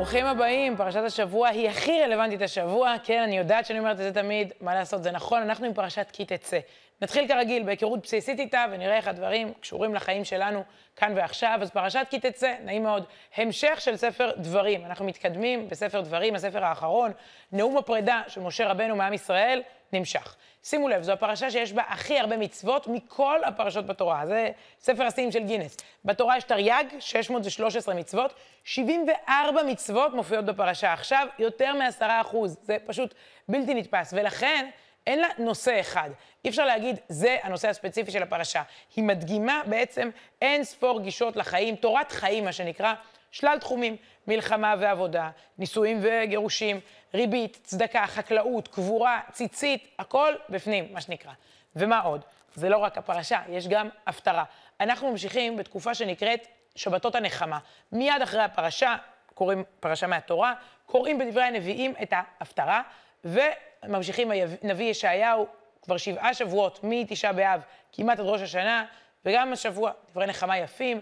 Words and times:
ברוכים 0.00 0.26
הבאים, 0.26 0.76
פרשת 0.76 1.02
השבוע 1.06 1.48
היא 1.48 1.68
הכי 1.68 2.02
רלוונטית 2.02 2.42
השבוע. 2.42 2.94
כן, 3.04 3.22
אני 3.22 3.38
יודעת 3.38 3.66
שאני 3.66 3.78
אומרת 3.78 3.92
את 3.92 4.02
זה 4.02 4.12
תמיד, 4.12 4.52
מה 4.60 4.74
לעשות, 4.74 5.02
זה 5.02 5.10
נכון, 5.10 5.42
אנחנו 5.42 5.66
עם 5.66 5.74
פרשת 5.74 6.06
כי 6.12 6.24
תצא. 6.24 6.58
נתחיל 7.02 7.28
כרגיל 7.28 7.62
בהיכרות 7.62 8.02
בסיסית 8.02 8.40
איתה, 8.40 8.64
ונראה 8.70 8.96
איך 8.96 9.08
הדברים 9.08 9.52
קשורים 9.60 9.94
לחיים 9.94 10.24
שלנו 10.24 10.64
כאן 10.96 11.12
ועכשיו. 11.16 11.58
אז 11.62 11.70
פרשת 11.70 12.06
כי 12.10 12.20
תצא, 12.20 12.54
נעים 12.64 12.82
מאוד, 12.82 13.04
המשך 13.36 13.80
של 13.80 13.96
ספר 13.96 14.30
דברים. 14.36 14.84
אנחנו 14.84 15.04
מתקדמים 15.04 15.68
בספר 15.68 16.00
דברים, 16.00 16.34
הספר 16.34 16.64
האחרון, 16.64 17.12
נאום 17.52 17.78
הפרידה 17.78 18.22
של 18.28 18.40
משה 18.40 18.70
רבנו 18.70 18.96
מעם 18.96 19.12
ישראל, 19.12 19.62
נמשך. 19.92 20.36
שימו 20.64 20.88
לב, 20.88 21.02
זו 21.02 21.12
הפרשה 21.12 21.50
שיש 21.50 21.72
בה 21.72 21.82
הכי 21.88 22.18
הרבה 22.18 22.36
מצוות 22.36 22.86
מכל 22.86 23.44
הפרשות 23.44 23.86
בתורה. 23.86 24.26
זה 24.26 24.50
ספר 24.80 25.02
השיאים 25.02 25.32
של 25.32 25.44
גינס. 25.44 25.76
בתורה 26.04 26.36
יש 26.36 26.44
תרי"ג, 26.44 26.84
613 27.00 27.94
מצוות, 27.94 28.34
74 28.64 29.62
מצוות 29.62 30.14
מופיעות 30.14 30.44
בפרשה. 30.44 30.92
עכשיו, 30.92 31.26
יותר 31.38 31.74
מ-10 31.74 32.04
אחוז. 32.20 32.56
זה 32.62 32.76
פשוט 32.86 33.14
בלתי 33.48 33.74
נתפס. 33.74 34.14
ולכן, 34.16 34.70
אין 35.06 35.20
לה 35.20 35.28
נושא 35.38 35.80
אחד. 35.80 36.10
אי 36.44 36.50
אפשר 36.50 36.64
להגיד, 36.64 36.96
זה 37.08 37.36
הנושא 37.42 37.68
הספציפי 37.68 38.10
של 38.10 38.22
הפרשה. 38.22 38.62
היא 38.96 39.04
מדגימה 39.04 39.62
בעצם 39.66 40.10
אין 40.42 40.64
ספור 40.64 41.00
גישות 41.00 41.36
לחיים, 41.36 41.76
תורת 41.76 42.12
חיים, 42.12 42.44
מה 42.44 42.52
שנקרא, 42.52 42.94
שלל 43.30 43.58
תחומים, 43.58 43.96
מלחמה 44.26 44.74
ועבודה, 44.78 45.30
נישואים 45.58 46.00
וגירושים, 46.02 46.80
ריבית, 47.14 47.60
צדקה, 47.64 48.06
חקלאות, 48.06 48.68
קבורה, 48.68 49.20
ציצית, 49.32 49.88
הכל 49.98 50.34
בפנים, 50.48 50.92
מה 50.92 51.00
שנקרא. 51.00 51.32
ומה 51.76 52.00
עוד? 52.00 52.24
זה 52.54 52.68
לא 52.68 52.76
רק 52.76 52.98
הפרשה, 52.98 53.40
יש 53.48 53.68
גם 53.68 53.88
הפטרה. 54.06 54.44
אנחנו 54.80 55.10
ממשיכים 55.10 55.56
בתקופה 55.56 55.94
שנקראת 55.94 56.46
שבתות 56.74 57.14
הנחמה. 57.14 57.58
מיד 57.92 58.22
אחרי 58.22 58.42
הפרשה, 58.42 58.96
קוראים 59.34 59.64
פרשה 59.80 60.06
מהתורה, 60.06 60.54
קוראים 60.86 61.18
בדברי 61.18 61.42
הנביאים 61.42 61.94
את 62.02 62.12
ההפטרה, 62.12 62.82
וממשיכים 63.24 64.30
הנביא 64.62 64.90
ישעיהו 64.90 65.46
כבר 65.82 65.96
שבעה 65.96 66.34
שבועות 66.34 66.80
מתשעה 66.82 67.32
באב, 67.32 67.60
כמעט 67.92 68.18
עד 68.18 68.26
ראש 68.26 68.40
השנה, 68.40 68.84
וגם 69.24 69.52
השבוע, 69.52 69.90
דברי 70.10 70.26
נחמה 70.26 70.58
יפים, 70.58 71.00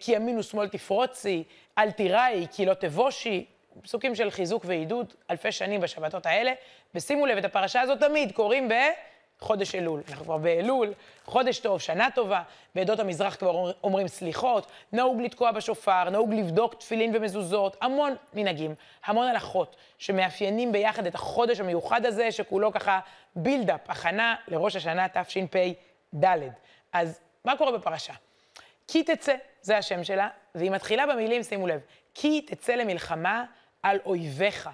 כי 0.00 0.12
ימין 0.12 0.38
ושמאל 0.38 0.68
תפרוצי, 0.68 1.44
אל 1.78 1.90
תיראי, 1.90 2.46
כי 2.52 2.66
לא 2.66 2.74
תבושי, 2.74 3.46
פסוקים 3.82 4.14
של 4.14 4.30
חיזוק 4.30 4.64
ועידוד, 4.66 5.14
אלפי 5.30 5.52
שנים 5.52 5.80
בשבתות 5.80 6.26
האלה. 6.26 6.52
ושימו 6.94 7.26
לב, 7.26 7.36
את 7.36 7.44
הפרשה 7.44 7.80
הזאת 7.80 8.00
תמיד 8.00 8.32
קוראים 8.32 8.68
בחודש 9.38 9.74
אלול. 9.74 10.02
אנחנו 10.08 10.24
כבר 10.24 10.36
באלול, 10.36 10.92
חודש 11.24 11.58
טוב, 11.58 11.80
שנה 11.80 12.08
טובה. 12.14 12.42
בעדות 12.74 13.00
המזרח 13.00 13.36
כבר 13.36 13.72
אומרים 13.84 14.08
סליחות, 14.08 14.66
נהוג 14.92 15.20
לתקוע 15.20 15.52
בשופר, 15.52 16.10
נהוג 16.10 16.34
לבדוק 16.34 16.74
תפילין 16.74 17.16
ומזוזות, 17.16 17.76
המון 17.80 18.14
מנהגים, 18.34 18.74
המון 19.04 19.26
הלכות 19.26 19.76
שמאפיינים 19.98 20.72
ביחד 20.72 21.06
את 21.06 21.14
החודש 21.14 21.60
המיוחד 21.60 22.06
הזה, 22.06 22.32
שכולו 22.32 22.72
ככה 22.72 23.00
בילדאפ, 23.36 23.90
הכנה 23.90 24.34
לראש 24.48 24.76
השנה 24.76 25.06
תשפ"ד. 25.08 26.26
אז 26.92 27.20
מה 27.46 27.56
קורה 27.56 27.78
בפרשה? 27.78 28.12
כי 28.88 29.02
תצא, 29.02 29.34
זה 29.62 29.78
השם 29.78 30.04
שלה, 30.04 30.28
והיא 30.54 30.70
מתחילה 30.70 31.06
במילים, 31.06 31.42
שימו 31.42 31.66
לב, 31.66 31.80
כי 32.14 32.40
תצא 32.40 32.74
למלחמה 32.74 33.44
על 33.82 33.98
אויביך. 34.06 34.70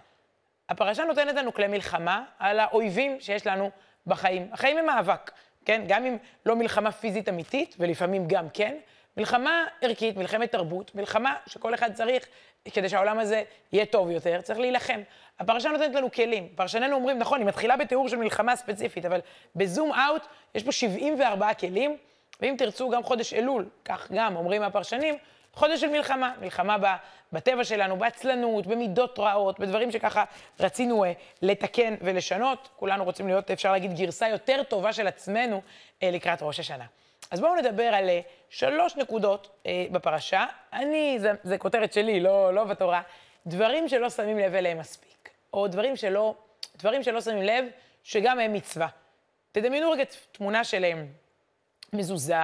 הפרשה 0.69 1.05
נותנת 1.05 1.35
לנו 1.35 1.55
כלי 1.55 1.67
מלחמה 1.69 2.25
על 2.39 2.61
האויבים 2.61 3.21
שיש 3.21 3.47
לנו 3.47 3.71
בחיים. 4.07 4.49
החיים 4.53 4.79
הם 4.79 4.87
מאבק, 4.87 5.31
כן? 5.65 5.85
גם 5.87 6.05
אם 6.07 6.17
לא 6.47 6.57
מלחמה 6.57 6.93
פיזית 6.93 7.29
אמיתית, 7.29 7.77
ולפעמים 7.79 8.29
גם 8.29 8.51
כן, 8.51 8.77
מלחמה 9.17 9.65
ערכית, 9.81 10.17
מלחמת 10.17 10.53
תרבות, 10.53 10.95
מלחמה 10.95 11.37
שכל 11.47 11.75
אחד 11.75 11.95
צריך, 11.95 12.27
כדי 12.73 12.89
שהעולם 12.89 13.19
הזה 13.19 13.43
יהיה 13.73 13.87
טוב 13.87 14.11
יותר, 14.11 14.41
צריך 14.41 14.59
להילחם. 14.59 15.01
הפרשה 15.39 15.69
נותנת 15.69 15.95
לנו 15.95 16.13
כלים. 16.13 16.49
פרשנינו 16.55 16.97
אומרים, 16.97 17.19
נכון, 17.19 17.39
היא 17.39 17.47
מתחילה 17.47 17.77
בתיאור 17.77 18.09
של 18.09 18.17
מלחמה 18.17 18.57
ספציפית, 18.57 19.05
אבל 19.05 19.21
בזום 19.57 19.93
אאוט 19.93 20.27
יש 20.55 20.63
פה 20.63 20.73
74 20.73 21.55
כלים, 21.55 21.97
ואם 22.41 22.55
תרצו 22.59 22.91
גם 22.91 23.03
חודש 23.03 23.35
אלול, 23.35 23.69
כך 23.85 24.13
גם 24.13 24.37
אומרים 24.37 24.63
הפרשנים, 24.63 25.19
חודש 25.53 25.81
של 25.81 25.89
מלחמה, 25.89 26.33
מלחמה 26.41 26.77
בטבע 27.33 27.65
שלנו, 27.65 27.97
בעצלנות, 27.97 28.67
במידות 28.67 29.19
רעות, 29.19 29.61
בדברים 29.61 29.91
שככה 29.91 30.25
רצינו 30.61 31.05
אה, 31.05 31.13
לתקן 31.43 31.95
ולשנות. 32.01 32.69
כולנו 32.77 33.05
רוצים 33.05 33.27
להיות, 33.27 33.51
אפשר 33.51 33.73
להגיד, 33.73 33.97
גרסה 33.97 34.29
יותר 34.29 34.63
טובה 34.63 34.93
של 34.93 35.07
עצמנו 35.07 35.63
אה, 36.03 36.11
לקראת 36.11 36.43
ראש 36.43 36.61
השנה. 36.61 36.85
אז 37.33 37.41
בואו 37.41 37.57
נדבר 37.57 37.83
על 37.83 38.09
אה, 38.09 38.21
שלוש 38.51 38.97
נקודות 38.97 39.49
אה, 39.67 39.87
בפרשה. 39.91 40.47
אני, 40.73 41.17
זה, 41.21 41.33
זה 41.43 41.59
כותרת 41.59 41.93
שלי, 41.93 42.21
לא, 42.21 42.55
לא 42.55 42.65
בתורה. 42.65 43.03
דברים 43.47 43.89
שלא 43.89 44.11
שמים 44.11 44.39
לב 44.39 44.55
אליהם 44.55 44.79
מספיק, 44.79 45.31
או 45.53 45.69
דברים 45.69 45.97
שלא, 45.97 46.35
דברים 46.77 47.03
שלא 47.03 47.21
שמים 47.21 47.43
לב, 47.43 47.65
שגם 48.03 48.41
הם 48.41 48.53
מצווה. 48.53 48.89
תדמיינו 49.53 49.91
רגע 49.91 50.05
תמונה 50.33 50.65
שלהם, 50.65 51.07
מזוזה, 51.95 52.35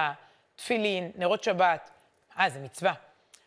תפילין, 0.55 1.11
נרות 1.15 1.43
שבת, 1.43 1.89
אה, 2.39 2.49
זה 2.49 2.59
מצווה. 2.59 2.93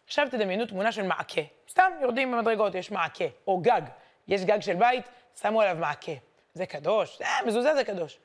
עכשיו 0.06 0.28
תדמיינו 0.30 0.66
תמונה 0.66 0.92
של 0.92 1.02
מעקה. 1.02 1.40
סתם 1.70 1.92
יורדים 2.00 2.32
במדרגות, 2.32 2.74
יש 2.74 2.90
מעקה, 2.90 3.24
או 3.46 3.58
גג. 3.60 3.82
יש 4.28 4.44
גג 4.44 4.60
של 4.60 4.74
בית, 4.74 5.04
שמו 5.40 5.60
עליו 5.60 5.76
מעקה. 5.80 6.12
זה 6.54 6.66
קדוש, 6.66 7.22
אה, 7.22 7.38
מזוזה 7.46 7.74
זה 7.74 7.84
קדוש. 7.84 8.18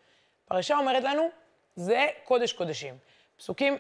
פרשה 0.45 0.77
אומרת 0.77 1.03
לנו, 1.03 1.29
זה 1.75 2.07
קודש 2.23 2.53
קודשים. 2.53 2.97
פסוקים 3.37 3.77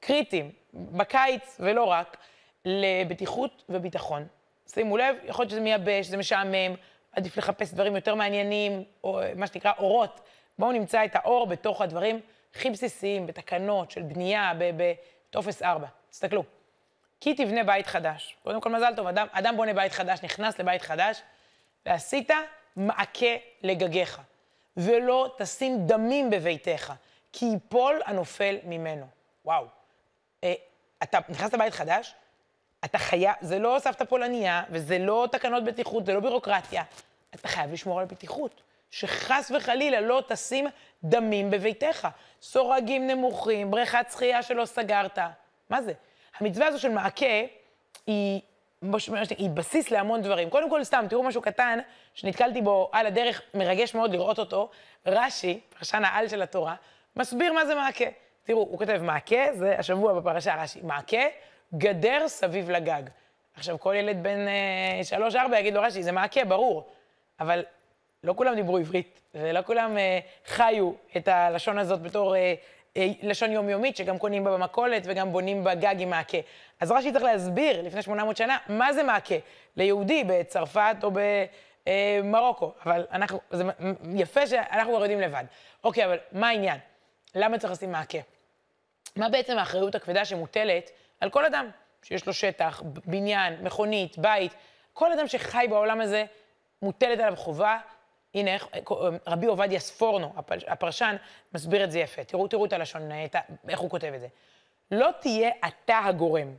קריטיים, 0.00 0.50
בקיץ 0.74 1.56
ולא 1.60 1.84
רק, 1.84 2.16
לבטיחות 2.64 3.64
וביטחון. 3.68 4.26
שימו 4.66 4.96
לב, 4.96 5.16
יכול 5.24 5.42
להיות 5.42 5.50
שזה 5.50 5.60
מייבש, 5.60 6.06
זה 6.06 6.16
משעמם, 6.16 6.74
עדיף 7.12 7.36
לחפש 7.36 7.72
דברים 7.72 7.96
יותר 7.96 8.14
מעניינים, 8.14 8.84
או 9.04 9.20
מה 9.36 9.46
שנקרא 9.46 9.72
אורות. 9.78 10.20
בואו 10.58 10.72
נמצא 10.72 11.04
את 11.04 11.16
האור 11.16 11.46
בתוך 11.46 11.80
הדברים 11.80 12.20
הכי 12.54 12.70
בסיסיים, 12.70 13.26
בתקנות 13.26 13.90
של 13.90 14.02
בנייה, 14.02 14.52
בטופס 14.58 15.62
4. 15.62 15.86
תסתכלו. 16.10 16.44
כי 17.20 17.34
תבנה 17.34 17.64
בית 17.64 17.86
חדש. 17.86 18.36
קודם 18.42 18.60
כל, 18.60 18.70
מזל 18.70 18.92
טוב, 18.96 19.06
אדם, 19.06 19.26
אדם 19.32 19.56
בונה 19.56 19.74
בית 19.74 19.92
חדש, 19.92 20.22
נכנס 20.22 20.58
לבית 20.58 20.82
חדש, 20.82 21.22
ועשית 21.86 22.30
מעקה 22.76 23.36
לגגיך, 23.62 24.20
ולא 24.76 25.34
תשים 25.38 25.86
דמים 25.86 26.30
בביתך, 26.30 26.92
כי 27.32 27.46
ייפול 27.46 28.00
הנופל 28.06 28.56
ממנו. 28.64 29.06
וואו. 29.44 29.66
אה, 30.44 30.54
אתה 31.02 31.18
נכנס 31.28 31.52
לבית 31.52 31.72
חדש, 31.72 32.14
אתה 32.84 32.98
חייב, 32.98 33.34
זה 33.40 33.58
לא 33.58 33.76
סבתא 33.80 34.04
פולניה, 34.04 34.62
וזה 34.70 34.98
לא 34.98 35.28
תקנות 35.32 35.64
בטיחות, 35.64 36.06
זה 36.06 36.14
לא 36.14 36.20
בירוקרטיה. 36.20 36.82
אתה 37.34 37.48
חייב 37.48 37.72
לשמור 37.72 38.00
על 38.00 38.06
בטיחות. 38.06 38.62
שחס 38.92 39.52
וחלילה 39.56 40.00
לא 40.00 40.22
תשים 40.28 40.66
דמים 41.04 41.50
בביתך. 41.50 42.08
סורגים 42.42 43.06
נמוכים, 43.06 43.70
בריכת 43.70 44.06
שחייה 44.12 44.42
שלא 44.42 44.64
סגרת. 44.64 45.18
מה 45.70 45.82
זה? 45.82 45.92
המצווה 46.40 46.66
הזו 46.66 46.78
של 46.78 46.88
מעקה 46.88 47.26
היא, 48.06 48.40
היא 49.38 49.50
בסיס 49.50 49.90
להמון 49.90 50.22
דברים. 50.22 50.50
קודם 50.50 50.70
כל, 50.70 50.84
סתם, 50.84 51.04
תראו 51.08 51.22
משהו 51.22 51.42
קטן 51.42 51.78
שנתקלתי 52.14 52.60
בו 52.60 52.90
על 52.92 53.06
הדרך, 53.06 53.42
מרגש 53.54 53.94
מאוד 53.94 54.12
לראות 54.12 54.38
אותו. 54.38 54.70
רש"י, 55.06 55.60
פרשן 55.78 56.04
העל 56.04 56.28
של 56.28 56.42
התורה, 56.42 56.74
מסביר 57.16 57.52
מה 57.52 57.66
זה 57.66 57.74
מעקה. 57.74 58.04
תראו, 58.44 58.58
הוא 58.58 58.78
כותב 58.78 59.00
מעקה, 59.02 59.54
זה 59.54 59.78
השבוע 59.78 60.20
בפרשה 60.20 60.54
רש"י, 60.62 60.80
מעקה, 60.82 61.22
גדר 61.74 62.28
סביב 62.28 62.70
לגג. 62.70 63.02
עכשיו, 63.54 63.80
כל 63.80 63.94
ילד 63.94 64.22
בן 64.22 64.48
אה, 64.48 65.04
שלוש-ארבע 65.04 65.58
יגיד 65.58 65.74
לו, 65.74 65.82
רש"י, 65.82 66.02
זה 66.02 66.12
מעקה, 66.12 66.44
ברור. 66.44 66.90
אבל 67.40 67.64
לא 68.24 68.34
כולם 68.36 68.54
דיברו 68.54 68.78
עברית, 68.78 69.20
ולא 69.34 69.60
כולם 69.66 69.98
אה, 69.98 70.18
חיו 70.46 70.92
את 71.16 71.28
הלשון 71.28 71.78
הזאת 71.78 72.02
בתור 72.02 72.36
אה, 72.36 72.54
אה, 72.96 73.08
לשון 73.22 73.52
יומיומית, 73.52 73.96
שגם 73.96 74.18
קונים 74.18 74.44
בה 74.44 74.52
במכולת 74.52 75.02
וגם 75.06 75.32
בונים 75.32 75.64
בה 75.64 75.74
גג 75.74 75.94
עם 75.98 76.10
מעקה. 76.10 76.38
אז 76.80 76.90
רש"י 76.90 77.12
צריך 77.12 77.24
להסביר 77.24 77.82
לפני 77.82 78.02
800 78.02 78.36
שנה 78.36 78.58
מה 78.68 78.92
זה 78.92 79.02
מעקה 79.02 79.34
ליהודי 79.76 80.24
בצרפת 80.26 80.96
או 81.02 81.10
במרוקו. 82.24 82.72
אבל 82.86 83.06
אנחנו, 83.12 83.40
זה 83.50 83.64
יפה 84.14 84.46
שאנחנו 84.46 84.92
כבר 84.92 85.02
יודעים 85.02 85.20
לבד. 85.20 85.44
אוקיי, 85.84 86.04
אבל 86.04 86.18
מה 86.32 86.48
העניין? 86.48 86.78
למה 87.34 87.58
צריך 87.58 87.72
לשים 87.72 87.92
מעקה? 87.92 88.18
מה 89.16 89.28
בעצם 89.28 89.58
האחריות 89.58 89.94
הכבדה 89.94 90.24
שמוטלת 90.24 90.90
על 91.20 91.30
כל 91.30 91.44
אדם 91.44 91.70
שיש 92.02 92.26
לו 92.26 92.32
שטח, 92.32 92.82
בניין, 92.84 93.64
מכונית, 93.64 94.18
בית, 94.18 94.54
כל 94.92 95.12
אדם 95.12 95.26
שחי 95.26 95.66
בעולם 95.70 96.00
הזה, 96.00 96.24
מוטלת 96.82 97.18
עליו 97.18 97.36
חובה 97.36 97.78
הנה, 98.34 98.54
איך, 98.54 98.68
רבי 99.26 99.46
עובדיה 99.46 99.80
ספורנו, 99.80 100.32
הפרשן, 100.68 101.16
מסביר 101.54 101.84
את 101.84 101.92
זה 101.92 101.98
יפה. 101.98 102.24
תראו, 102.24 102.48
תראו 102.48 102.64
את 102.64 102.72
הלשון, 102.72 103.10
את, 103.24 103.36
איך 103.68 103.80
הוא 103.80 103.90
כותב 103.90 104.12
את 104.14 104.20
זה. 104.20 104.28
לא 104.90 105.10
תהיה 105.20 105.50
אתה 105.66 105.98
הגורם. 105.98 106.54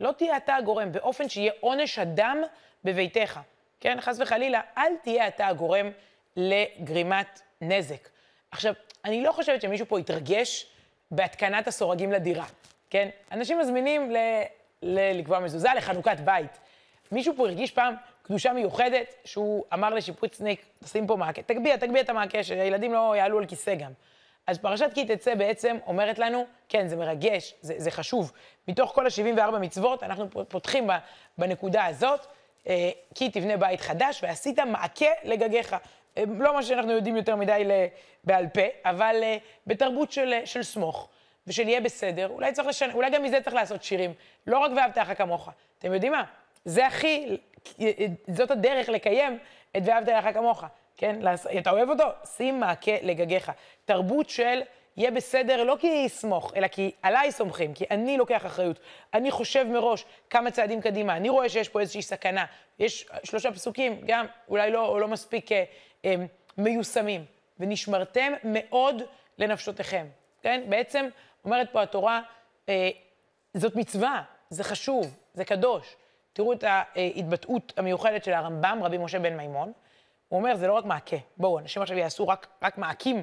לא 0.00 0.12
תהיה 0.12 0.36
אתה 0.36 0.54
הגורם, 0.54 0.92
באופן 0.92 1.28
שיהיה 1.28 1.52
עונש 1.60 1.98
אדם 1.98 2.42
בביתך. 2.84 3.40
כן, 3.80 3.98
חס 4.00 4.20
וחלילה, 4.20 4.60
אל 4.78 4.92
תהיה 5.02 5.28
אתה 5.28 5.46
הגורם 5.46 5.90
לגרימת 6.36 7.40
נזק. 7.60 8.08
עכשיו, 8.50 8.74
אני 9.04 9.22
לא 9.22 9.32
חושבת 9.32 9.62
שמישהו 9.62 9.86
פה 9.86 10.00
יתרגש 10.00 10.66
בהתקנת 11.10 11.68
הסורגים 11.68 12.12
לדירה, 12.12 12.46
כן? 12.90 13.08
אנשים 13.32 13.58
מזמינים 13.58 14.10
ל, 14.10 14.16
ל, 14.82 15.18
לקבוע 15.18 15.40
מזוזה 15.40 15.68
לחנוכת 15.76 16.20
בית. 16.24 16.58
מישהו 17.12 17.34
פה 17.36 17.46
הרגיש 17.46 17.70
פעם 17.70 17.94
קדושה 18.26 18.52
מיוחדת, 18.52 19.14
שהוא 19.24 19.64
אמר 19.74 19.94
לשיפוצניק, 19.94 20.66
תשים 20.84 21.06
פה 21.06 21.16
מעקה, 21.16 21.42
תגביה, 21.42 21.78
תגביה 21.78 22.02
את 22.02 22.08
המעקה, 22.08 22.42
שהילדים 22.44 22.92
לא 22.92 23.16
יעלו 23.16 23.38
על 23.38 23.46
כיסא 23.46 23.74
גם. 23.74 23.92
אז 24.46 24.58
פרשת 24.58 24.90
כי 24.94 25.04
תצא 25.04 25.34
בעצם 25.34 25.76
אומרת 25.86 26.18
לנו, 26.18 26.46
כן, 26.68 26.88
זה 26.88 26.96
מרגש, 26.96 27.54
זה, 27.60 27.74
זה 27.76 27.90
חשוב. 27.90 28.32
מתוך 28.68 28.90
כל 28.94 29.06
ה-74 29.06 29.58
מצוות, 29.58 30.02
אנחנו 30.02 30.28
פותחים 30.48 30.90
בנקודה 31.38 31.84
הזאת, 31.84 32.26
אה, 32.68 32.90
כי 33.14 33.30
תבנה 33.30 33.56
בית 33.56 33.80
חדש, 33.80 34.20
ועשית 34.22 34.58
מעקה 34.58 35.10
לגגיך. 35.24 35.76
אה, 36.18 36.24
לא 36.38 36.54
מה 36.54 36.62
שאנחנו 36.62 36.92
יודעים 36.92 37.16
יותר 37.16 37.36
מדי 37.36 37.64
בעל 38.24 38.46
פה, 38.48 38.60
אבל 38.84 39.16
אה, 39.22 39.36
בתרבות 39.66 40.12
של, 40.12 40.34
של 40.44 40.62
סמוך, 40.62 41.08
ושל 41.46 41.68
יהיה 41.68 41.80
בסדר, 41.80 42.28
אולי, 42.28 42.52
צריך 42.52 42.68
לשנ... 42.68 42.90
אולי 42.90 43.10
גם 43.10 43.22
מזה 43.22 43.40
צריך 43.40 43.56
לעשות 43.56 43.82
שירים. 43.82 44.12
לא 44.46 44.58
רק 44.58 44.70
ואהבת 44.76 44.98
לך 44.98 45.18
כמוך. 45.18 45.50
אתם 45.78 45.94
יודעים 45.94 46.12
מה? 46.12 46.24
זה 46.64 46.86
הכי, 46.86 47.36
זאת 48.28 48.50
הדרך 48.50 48.88
לקיים 48.88 49.38
את 49.76 49.82
ואהבת 49.84 50.08
לך 50.08 50.34
כמוך. 50.34 50.64
כן? 50.96 51.20
אתה 51.58 51.70
אוהב 51.70 51.88
אותו? 51.88 52.04
שים 52.24 52.60
מעקה 52.60 52.92
לגגיך. 53.02 53.52
תרבות 53.84 54.30
של 54.30 54.60
יהיה 54.96 55.10
בסדר, 55.10 55.64
לא 55.64 55.76
כי 55.80 55.86
יסמוך, 55.86 56.52
אלא 56.56 56.68
כי 56.68 56.90
עליי 57.02 57.32
סומכים, 57.32 57.74
כי 57.74 57.84
אני 57.90 58.16
לוקח 58.16 58.46
אחריות. 58.46 58.80
אני 59.14 59.30
חושב 59.30 59.64
מראש 59.64 60.04
כמה 60.30 60.50
צעדים 60.50 60.80
קדימה, 60.80 61.16
אני 61.16 61.28
רואה 61.28 61.48
שיש 61.48 61.68
פה 61.68 61.80
איזושהי 61.80 62.02
סכנה. 62.02 62.44
יש 62.78 63.06
שלושה 63.24 63.52
פסוקים, 63.52 64.00
גם 64.06 64.26
אולי 64.48 64.70
לא, 64.70 65.00
לא 65.00 65.08
מספיק 65.08 65.52
אה, 65.52 65.64
אה, 66.04 66.14
מיושמים. 66.58 67.24
ונשמרתם 67.60 68.32
מאוד 68.44 69.02
לנפשותיכם, 69.38 70.06
כן? 70.42 70.62
בעצם 70.68 71.08
אומרת 71.44 71.72
פה 71.72 71.82
התורה, 71.82 72.20
אה, 72.68 72.90
זאת 73.54 73.76
מצווה, 73.76 74.22
זה 74.50 74.64
חשוב, 74.64 75.16
זה 75.34 75.44
קדוש. 75.44 75.96
תראו 76.36 76.52
את 76.52 76.64
ההתבטאות 76.66 77.72
המיוחדת 77.76 78.24
של 78.24 78.32
הרמב"ם, 78.32 78.80
רבי 78.82 78.98
משה 78.98 79.18
בן 79.18 79.36
מימון. 79.36 79.72
הוא 80.28 80.38
אומר, 80.38 80.56
זה 80.56 80.66
לא 80.66 80.72
רק 80.72 80.84
מעקה. 80.84 81.16
בואו, 81.36 81.58
אנשים 81.58 81.82
עכשיו 81.82 81.98
יעשו 81.98 82.28
רק, 82.28 82.46
רק 82.62 82.78
מעקים, 82.78 83.22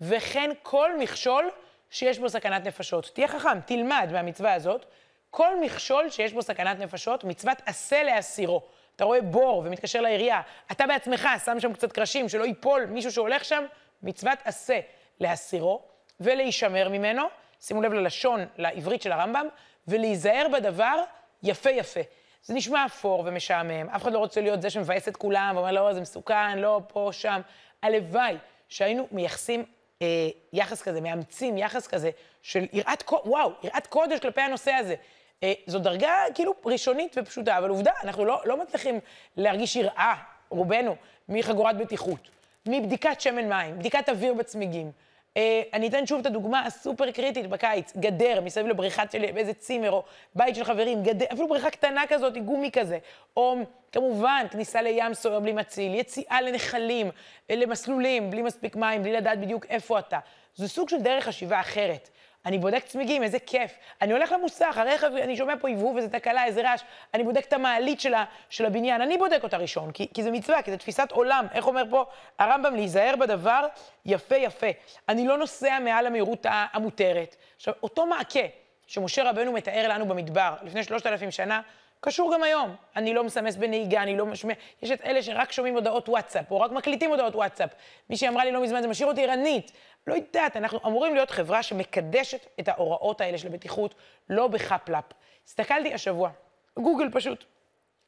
וכן 0.00 0.50
כל 0.62 0.98
מכשול 0.98 1.50
שיש 1.90 2.18
בו 2.18 2.28
סכנת 2.28 2.66
נפשות. 2.66 3.10
תהיה 3.14 3.28
חכם, 3.28 3.60
תלמד 3.60 4.08
מהמצווה 4.12 4.54
הזאת. 4.54 4.86
כל 5.30 5.60
מכשול 5.60 6.10
שיש 6.10 6.32
בו 6.32 6.42
סכנת 6.42 6.78
נפשות, 6.78 7.24
מצוות 7.24 7.58
עשה 7.66 8.02
להסירו. 8.02 8.62
אתה 8.96 9.04
רואה 9.04 9.22
בור 9.22 9.62
ומתקשר 9.66 10.00
לעירייה, 10.00 10.40
אתה 10.72 10.86
בעצמך 10.86 11.28
שם 11.44 11.60
שם 11.60 11.72
קצת 11.72 11.92
קרשים, 11.92 12.28
שלא 12.28 12.44
ייפול 12.44 12.86
מישהו 12.86 13.12
שהולך 13.12 13.44
שם, 13.44 13.64
מצוות 14.02 14.38
עשה 14.44 14.80
להסירו 15.20 15.82
ולהישמר 16.20 16.88
ממנו. 16.88 17.22
שימו 17.60 17.82
לב 17.82 17.92
ללשון, 17.92 18.46
לעברית 18.56 19.02
של 19.02 19.12
הרמב"ם, 19.12 19.46
ולהיזהר 19.88 20.46
בדבר 20.52 21.02
יפה 21.42 21.70
יפה. 21.70 22.00
זה 22.44 22.54
נשמע 22.54 22.86
אפור 22.86 23.22
ומשעמם, 23.26 23.88
אף 23.88 24.02
אחד 24.02 24.12
לא 24.12 24.18
רוצה 24.18 24.40
להיות 24.40 24.62
זה 24.62 24.70
שמבאס 24.70 25.08
את 25.08 25.16
כולם 25.16 25.52
ואומר, 25.56 25.72
לא, 25.72 25.92
זה 25.92 26.00
מסוכן, 26.00 26.58
לא, 26.58 26.80
פה, 26.88 27.08
שם. 27.12 27.40
הלוואי 27.82 28.36
שהיינו 28.68 29.08
מייחסים 29.12 29.64
אה, 30.02 30.06
יחס 30.52 30.82
כזה, 30.82 31.00
מאמצים 31.00 31.58
יחס 31.58 31.86
כזה 31.86 32.10
של 32.42 32.66
יראת, 32.72 33.04
וואו, 33.24 33.52
יראת 33.62 33.86
קודש 33.86 34.20
כלפי 34.20 34.40
הנושא 34.40 34.72
הזה. 34.72 34.94
אה, 35.42 35.52
זו 35.66 35.78
דרגה 35.78 36.12
כאילו 36.34 36.54
ראשונית 36.64 37.16
ופשוטה, 37.18 37.58
אבל 37.58 37.70
עובדה, 37.70 37.92
אנחנו 38.02 38.24
לא, 38.24 38.42
לא 38.44 38.62
מצליחים 38.62 39.00
להרגיש 39.36 39.76
יראה, 39.76 40.14
רובנו, 40.48 40.96
מחגורת 41.28 41.76
בטיחות, 41.76 42.28
מבדיקת 42.66 43.20
שמן 43.20 43.48
מים, 43.48 43.78
בדיקת 43.78 44.08
אוויר 44.08 44.34
בצמיגים. 44.34 44.92
אה, 45.36 45.62
אני 45.72 45.88
אתן 45.88 46.06
שוב 46.06 46.20
את 46.20 46.26
הדוגמה 46.26 46.66
הסופר 46.66 47.10
קריטית 47.10 47.46
בקיץ, 47.46 47.92
גדר 47.96 48.40
מסביב 48.40 48.66
לבריכה 48.66 49.02
שלי, 49.12 49.32
באיזה 49.32 49.54
צימר, 49.54 49.90
או 49.90 50.02
בית 50.34 50.56
של 50.56 50.64
חברים, 50.64 51.02
גדר, 51.02 51.26
אפילו 51.32 51.48
בריכה 51.48 51.70
קטנה 51.70 52.02
כזאת, 52.08 52.38
גומי 52.38 52.70
כזה. 52.70 52.98
או 53.36 53.56
כמובן, 53.92 54.46
כניסה 54.50 54.82
לים 54.82 55.14
סוער 55.14 55.40
בלי 55.40 55.52
מציל, 55.52 55.94
יציאה 55.94 56.40
לנחלים, 56.42 57.10
אה, 57.50 57.56
למסלולים, 57.56 58.30
בלי 58.30 58.42
מספיק 58.42 58.76
מים, 58.76 59.02
בלי 59.02 59.12
לדעת 59.12 59.40
בדיוק 59.40 59.66
איפה 59.66 59.98
אתה. 59.98 60.18
זה 60.54 60.68
סוג 60.68 60.88
של 60.88 61.02
דרך 61.02 61.24
חשיבה 61.24 61.60
אחרת. 61.60 62.10
אני 62.46 62.58
בודק 62.58 62.84
צמיגים, 62.84 63.22
איזה 63.22 63.38
כיף. 63.38 63.72
אני 64.02 64.12
הולך 64.12 64.32
למוסך, 64.32 64.78
הרכב, 64.78 65.10
אני 65.14 65.36
שומע 65.36 65.54
פה 65.60 65.68
הבהוב, 65.68 65.96
איזה 65.96 66.08
תקלה, 66.08 66.44
איזה 66.44 66.62
רעש. 66.62 66.82
אני 67.14 67.24
בודק 67.24 67.44
את 67.48 67.52
המעלית 67.52 68.00
שלה, 68.00 68.24
של 68.50 68.66
הבניין, 68.66 69.00
אני 69.00 69.18
בודק 69.18 69.40
אותה 69.42 69.56
ראשון, 69.56 69.92
כי, 69.92 70.08
כי 70.14 70.22
זה 70.22 70.30
מצווה, 70.30 70.62
כי 70.62 70.70
זה 70.70 70.76
תפיסת 70.76 71.08
עולם. 71.10 71.46
איך 71.52 71.66
אומר 71.66 71.82
פה 71.90 72.04
הרמב"ם? 72.38 72.74
להיזהר 72.74 73.16
בדבר 73.16 73.66
יפה 74.06 74.36
יפה. 74.36 74.66
אני 75.08 75.26
לא 75.26 75.38
נוסע 75.38 75.78
מעל 75.78 76.06
המהירות 76.06 76.46
המותרת. 76.48 77.36
עכשיו, 77.56 77.74
אותו 77.82 78.06
מעקה 78.06 78.46
שמשה 78.86 79.30
רבנו 79.30 79.52
מתאר 79.52 79.88
לנו 79.88 80.06
במדבר 80.06 80.54
לפני 80.62 80.84
שלושת 80.84 81.06
אלפים 81.06 81.30
שנה, 81.30 81.60
קשור 82.04 82.34
גם 82.34 82.42
היום. 82.42 82.76
אני 82.96 83.14
לא 83.14 83.24
מסמס 83.24 83.56
בנהיגה, 83.56 84.02
אני 84.02 84.16
לא 84.16 84.26
משמע... 84.26 84.52
יש 84.82 84.90
את 84.90 85.00
אלה 85.04 85.22
שרק 85.22 85.52
שומעים 85.52 85.74
הודעות 85.74 86.08
וואטסאפ, 86.08 86.50
או 86.50 86.60
רק 86.60 86.70
מקליטים 86.70 87.10
הודעות 87.10 87.34
וואטסאפ. 87.34 87.70
מישהי 88.10 88.28
אמרה 88.28 88.44
לי 88.44 88.52
לא 88.52 88.62
מזמן, 88.62 88.82
זה 88.82 88.88
משאיר 88.88 89.08
אותי 89.08 89.24
ערנית. 89.24 89.72
לא 90.06 90.14
יודעת, 90.14 90.56
אנחנו 90.56 90.78
אמורים 90.86 91.14
להיות 91.14 91.30
חברה 91.30 91.62
שמקדשת 91.62 92.46
את 92.60 92.68
ההוראות 92.68 93.20
האלה 93.20 93.38
של 93.38 93.48
הבטיחות, 93.48 93.94
לא 94.30 94.48
בחפלאפ. 94.48 95.04
הסתכלתי 95.46 95.94
השבוע, 95.94 96.30
גוגל 96.78 97.10
פשוט, 97.12 97.44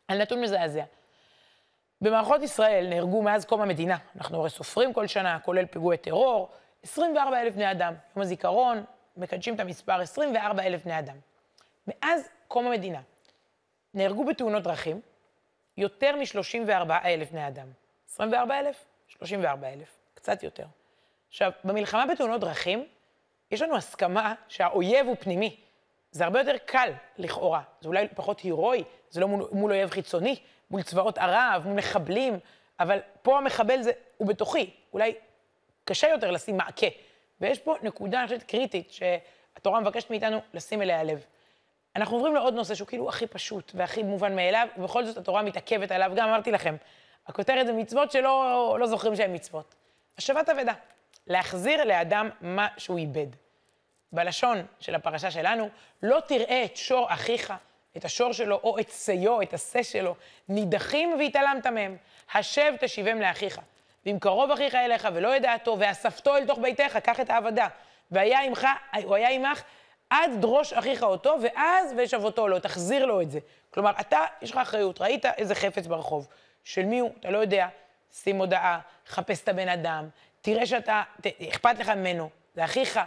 על 0.08 0.22
נתון 0.22 0.40
מזעזע. 0.40 0.84
במערכות 2.00 2.42
ישראל 2.42 2.86
נהרגו 2.88 3.22
מאז 3.22 3.44
קום 3.44 3.60
המדינה, 3.60 3.96
אנחנו 4.16 4.40
הרי 4.40 4.50
סופרים 4.50 4.92
כל 4.92 5.06
שנה, 5.06 5.38
כולל 5.38 5.66
פיגועי 5.66 5.98
טרור, 5.98 6.48
24 6.82 7.40
אלף 7.40 7.54
בני 7.54 7.70
אדם. 7.70 7.94
יום 8.16 8.22
הזיכרון, 8.22 8.84
מקדשים 9.16 9.54
את 9.54 9.60
המספר 9.60 10.00
24 10.00 10.62
אלף 10.62 10.84
בני 10.84 10.98
אדם. 10.98 11.16
מאז 11.86 12.28
קום 12.48 12.66
המדינה 12.66 13.00
נהרגו 13.96 14.24
בתאונות 14.24 14.62
דרכים 14.62 15.00
יותר 15.76 16.16
מ-34 16.16 16.92
אלף 17.04 17.30
בני 17.30 17.48
אדם. 17.48 17.66
24 18.10 18.58
אלף? 18.58 18.84
34 19.08 19.68
אלף, 19.68 19.98
קצת 20.14 20.42
יותר. 20.42 20.66
עכשיו, 21.28 21.52
במלחמה 21.64 22.06
בתאונות 22.06 22.40
דרכים, 22.40 22.86
יש 23.50 23.62
לנו 23.62 23.76
הסכמה 23.76 24.34
שהאויב 24.48 25.06
הוא 25.06 25.16
פנימי. 25.20 25.56
זה 26.10 26.24
הרבה 26.24 26.40
יותר 26.40 26.56
קל, 26.66 26.92
לכאורה. 27.18 27.62
זה 27.80 27.88
אולי 27.88 28.08
פחות 28.14 28.40
הירואי, 28.40 28.84
זה 29.10 29.20
לא 29.20 29.28
מול, 29.28 29.48
מול 29.52 29.72
אויב 29.72 29.90
חיצוני, 29.90 30.36
מול 30.70 30.82
צבאות 30.82 31.18
ערב, 31.18 31.62
מול 31.66 31.76
מחבלים, 31.76 32.38
אבל 32.80 32.98
פה 33.22 33.38
המחבל 33.38 33.82
זה, 33.82 33.92
הוא 34.16 34.28
בתוכי. 34.28 34.70
אולי 34.92 35.14
קשה 35.84 36.08
יותר 36.08 36.30
לשים 36.30 36.56
מעקה. 36.56 36.86
ויש 37.40 37.58
פה 37.58 37.74
נקודה, 37.82 38.18
אני 38.18 38.26
חושבת, 38.26 38.42
קריטית, 38.42 38.92
שהתורה 38.92 39.80
מבקשת 39.80 40.10
מאיתנו 40.10 40.40
לשים 40.54 40.82
אליה 40.82 41.02
לב. 41.02 41.24
אנחנו 41.96 42.16
עוברים 42.16 42.34
לעוד 42.34 42.54
נושא 42.54 42.74
שהוא 42.74 42.88
כאילו 42.88 43.08
הכי 43.08 43.26
פשוט 43.26 43.72
והכי 43.74 44.02
מובן 44.02 44.36
מאליו, 44.36 44.68
ובכל 44.78 45.04
זאת 45.04 45.16
התורה 45.16 45.42
מתעכבת 45.42 45.90
עליו. 45.90 46.12
גם 46.14 46.28
אמרתי 46.28 46.52
לכם, 46.52 46.76
הכותרת 47.26 47.66
זה 47.66 47.72
מצוות 47.72 48.12
שלא 48.12 48.76
לא 48.80 48.86
זוכרים 48.86 49.16
שהן 49.16 49.34
מצוות. 49.34 49.74
השבת 50.18 50.48
אבדה. 50.48 50.72
להחזיר 51.26 51.84
לאדם 51.84 52.30
מה 52.40 52.68
שהוא 52.76 52.98
איבד. 52.98 53.26
בלשון 54.12 54.66
של 54.80 54.94
הפרשה 54.94 55.30
שלנו, 55.30 55.68
לא 56.02 56.20
תראה 56.26 56.64
את 56.64 56.76
שור 56.76 57.06
אחיך, 57.08 57.52
את 57.96 58.04
השור 58.04 58.32
שלו, 58.32 58.60
או 58.64 58.78
את 58.78 58.90
שיו, 58.90 59.42
את 59.42 59.54
השה 59.54 59.84
שלו, 59.84 60.14
נידחים 60.48 61.16
והתעלמת 61.18 61.66
מהם. 61.66 61.96
השב 62.34 62.72
תשיבם 62.80 63.20
לאחיך. 63.20 63.60
ואם 64.06 64.18
קרוב 64.20 64.50
אחיך 64.50 64.74
אליך 64.74 65.08
ולא 65.14 65.36
ידעתו, 65.36 65.76
ואספתו 65.78 66.36
אל 66.36 66.46
תוך 66.46 66.58
ביתך, 66.58 66.96
קח 66.96 67.20
את 67.20 67.30
העבדה. 67.30 67.68
והיה 68.10 68.40
עמך, 68.42 68.66
הוא 69.04 69.14
היה 69.14 69.28
עמך 69.28 69.62
עד 70.10 70.30
דרוש 70.40 70.72
אחיך 70.72 71.02
אותו, 71.02 71.36
ואז 71.42 71.94
ושבותו 71.96 72.48
לו, 72.48 72.60
תחזיר 72.60 73.06
לו 73.06 73.20
את 73.20 73.30
זה. 73.30 73.38
כלומר, 73.70 73.92
אתה, 74.00 74.20
יש 74.42 74.50
לך 74.50 74.56
אחריות, 74.56 75.00
ראית 75.00 75.26
איזה 75.26 75.54
חפץ 75.54 75.86
ברחוב. 75.86 76.28
של 76.64 76.84
מי 76.84 76.98
הוא, 76.98 77.10
אתה 77.20 77.30
לא 77.30 77.38
יודע, 77.38 77.68
שים 78.12 78.36
הודעה, 78.36 78.78
חפש 79.06 79.42
את 79.42 79.48
הבן 79.48 79.68
אדם, 79.68 80.08
תראה 80.40 80.66
שאתה, 80.66 81.02
ת, 81.20 81.26
אכפת 81.48 81.78
לך 81.78 81.88
ממנו, 81.88 82.30
זה 82.54 82.64
אחיך. 82.64 83.00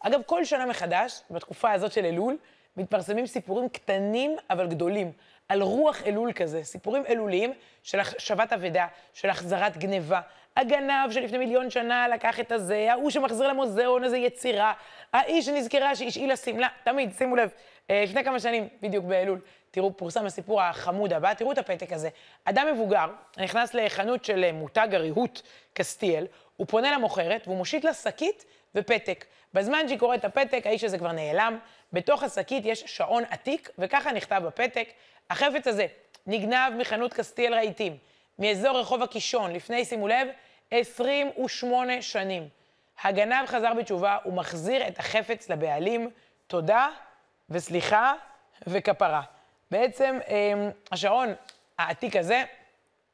אגב, 0.00 0.20
כל 0.26 0.44
שנה 0.44 0.66
מחדש, 0.66 1.20
בתקופה 1.30 1.72
הזאת 1.72 1.92
של 1.92 2.04
אלול, 2.04 2.36
מתפרסמים 2.76 3.26
סיפורים 3.26 3.68
קטנים 3.68 4.36
אבל 4.50 4.66
גדולים, 4.66 5.12
על 5.48 5.62
רוח 5.62 6.02
אלול 6.06 6.32
כזה, 6.32 6.64
סיפורים 6.64 7.02
אלוליים 7.08 7.52
של 7.82 8.00
השבת 8.00 8.52
אבדה, 8.52 8.86
של 9.14 9.30
החזרת 9.30 9.76
גניבה. 9.76 10.20
הגנב 10.56 11.10
שלפני 11.10 11.38
מיליון 11.38 11.70
שנה 11.70 12.08
לקח 12.08 12.40
את 12.40 12.52
הזה, 12.52 12.92
ההוא 12.92 13.10
שמחזיר 13.10 13.48
למוזיאון 13.48 14.04
איזה 14.04 14.18
יצירה, 14.18 14.72
האיש 15.12 15.46
שנזכרה 15.46 15.96
שהשאילה 15.96 16.36
שמלה, 16.36 16.68
תמיד, 16.84 17.12
שימו 17.18 17.36
לב, 17.36 17.50
אה, 17.90 18.04
לפני 18.04 18.24
כמה 18.24 18.40
שנים, 18.40 18.68
בדיוק 18.82 19.04
באלול, 19.04 19.40
תראו, 19.70 19.96
פורסם 19.96 20.26
הסיפור 20.26 20.62
החמוד 20.62 21.12
הבא, 21.12 21.34
תראו 21.34 21.52
את 21.52 21.58
הפתק 21.58 21.92
הזה. 21.92 22.08
אדם 22.44 22.66
מבוגר 22.74 23.06
נכנס 23.38 23.74
לחנות 23.74 24.24
של 24.24 24.44
אה, 24.44 24.52
מותג 24.52 24.88
הריהוט 24.92 25.40
קסטיאל, 25.72 26.26
הוא 26.56 26.66
פונה 26.66 26.92
למוכרת 26.92 27.42
והוא 27.46 27.56
מושיט 27.56 27.84
לה 27.84 27.94
שקית 27.94 28.44
ופתק. 28.74 29.24
בזמן 29.54 29.88
שהיא 29.88 29.98
קוראת 29.98 30.20
את 30.20 30.24
הפתק, 30.24 30.62
האיש 30.66 30.84
הזה 30.84 30.98
כבר 30.98 31.12
נעלם. 31.12 31.58
בתוך 31.92 32.22
השקית 32.22 32.66
יש 32.66 32.84
שעון 32.86 33.24
עתיק, 33.30 33.70
וככה 33.78 34.12
נכתב 34.12 34.42
בפתק, 34.46 34.88
החפץ 35.30 35.66
הזה 35.66 35.86
נגנב 36.26 36.72
מחנות 36.78 37.14
קסטיאל 37.14 37.54
רהיטים, 37.54 37.96
מאזור 38.38 38.80
רחוב 38.80 39.02
הקישון, 39.02 39.52
לפני, 39.52 39.84
שימו 39.84 40.08
לב, 40.08 40.28
28 40.70 42.02
שנים. 42.02 42.48
הגנב 43.02 43.46
חזר 43.46 43.74
בתשובה 43.74 44.18
ומחזיר 44.26 44.88
את 44.88 44.98
החפץ 44.98 45.48
לבעלים, 45.50 46.10
תודה 46.46 46.88
וסליחה 47.50 48.14
וכפרה. 48.66 49.22
בעצם 49.70 50.18
אמ, 50.28 50.70
השעון 50.92 51.34
העתיק 51.78 52.16
הזה, 52.16 52.44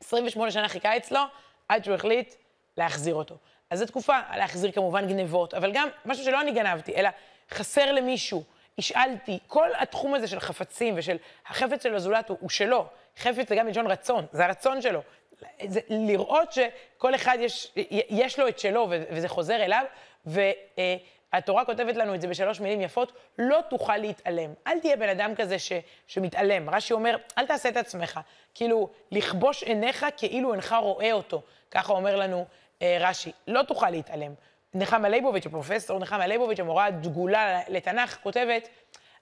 28 0.04 0.50
שנה 0.50 0.68
חיכה 0.68 0.96
אצלו, 0.96 1.20
עד 1.68 1.84
שהוא 1.84 1.94
החליט 1.94 2.34
להחזיר 2.76 3.14
אותו. 3.14 3.36
אז 3.70 3.78
זו 3.78 3.86
תקופה, 3.86 4.18
להחזיר 4.36 4.72
כמובן 4.72 5.08
גנבות, 5.08 5.54
אבל 5.54 5.72
גם 5.72 5.88
משהו 6.04 6.24
שלא 6.24 6.40
אני 6.40 6.52
גנבתי, 6.52 6.94
אלא 6.94 7.08
חסר 7.50 7.92
למישהו, 7.92 8.44
השאלתי, 8.78 9.38
כל 9.46 9.68
התחום 9.78 10.14
הזה 10.14 10.26
של 10.28 10.40
חפצים 10.40 10.94
ושל 10.96 11.16
החפץ 11.46 11.82
של 11.82 11.94
הזולת 11.94 12.28
הוא, 12.28 12.36
הוא 12.40 12.50
שלו. 12.50 12.86
חפץ 13.16 13.48
זה 13.48 13.56
גם 13.56 13.66
מלשון 13.66 13.86
רצון, 13.86 14.26
זה 14.32 14.44
הרצון 14.44 14.82
שלו. 14.82 15.00
זה 15.64 15.80
לראות 15.88 16.52
שכל 16.52 17.14
אחד 17.14 17.36
יש, 17.40 17.72
יש 18.10 18.38
לו 18.38 18.48
את 18.48 18.58
שלו 18.58 18.86
וזה 18.90 19.28
חוזר 19.28 19.64
אליו, 19.64 19.84
והתורה 20.26 21.64
כותבת 21.64 21.96
לנו 21.96 22.14
את 22.14 22.20
זה 22.20 22.28
בשלוש 22.28 22.60
מילים 22.60 22.80
יפות, 22.80 23.12
לא 23.38 23.60
תוכל 23.70 23.96
להתעלם. 23.96 24.54
אל 24.66 24.80
תהיה 24.80 24.96
בן 24.96 25.08
אדם 25.08 25.34
כזה 25.34 25.58
ש, 25.58 25.72
שמתעלם. 26.06 26.70
רש"י 26.70 26.92
אומר, 26.92 27.16
אל 27.38 27.46
תעשה 27.46 27.68
את 27.68 27.76
עצמך. 27.76 28.20
כאילו, 28.54 28.90
לכבוש 29.12 29.62
עיניך 29.62 30.06
כאילו 30.16 30.52
אינך 30.52 30.76
רואה 30.82 31.12
אותו. 31.12 31.42
ככה 31.70 31.92
אומר 31.92 32.16
לנו 32.16 32.46
אה, 32.82 32.96
רש"י. 33.00 33.32
לא 33.46 33.62
תוכל 33.62 33.90
להתעלם. 33.90 34.34
נחמה 34.74 35.08
ליבוביץ', 35.08 35.46
הפרופסור 35.46 35.98
נחמה 35.98 36.26
ליבוביץ', 36.26 36.60
המורה 36.60 36.84
הדגולה 36.84 37.60
לתנ"ך, 37.68 38.18
כותבת, 38.22 38.68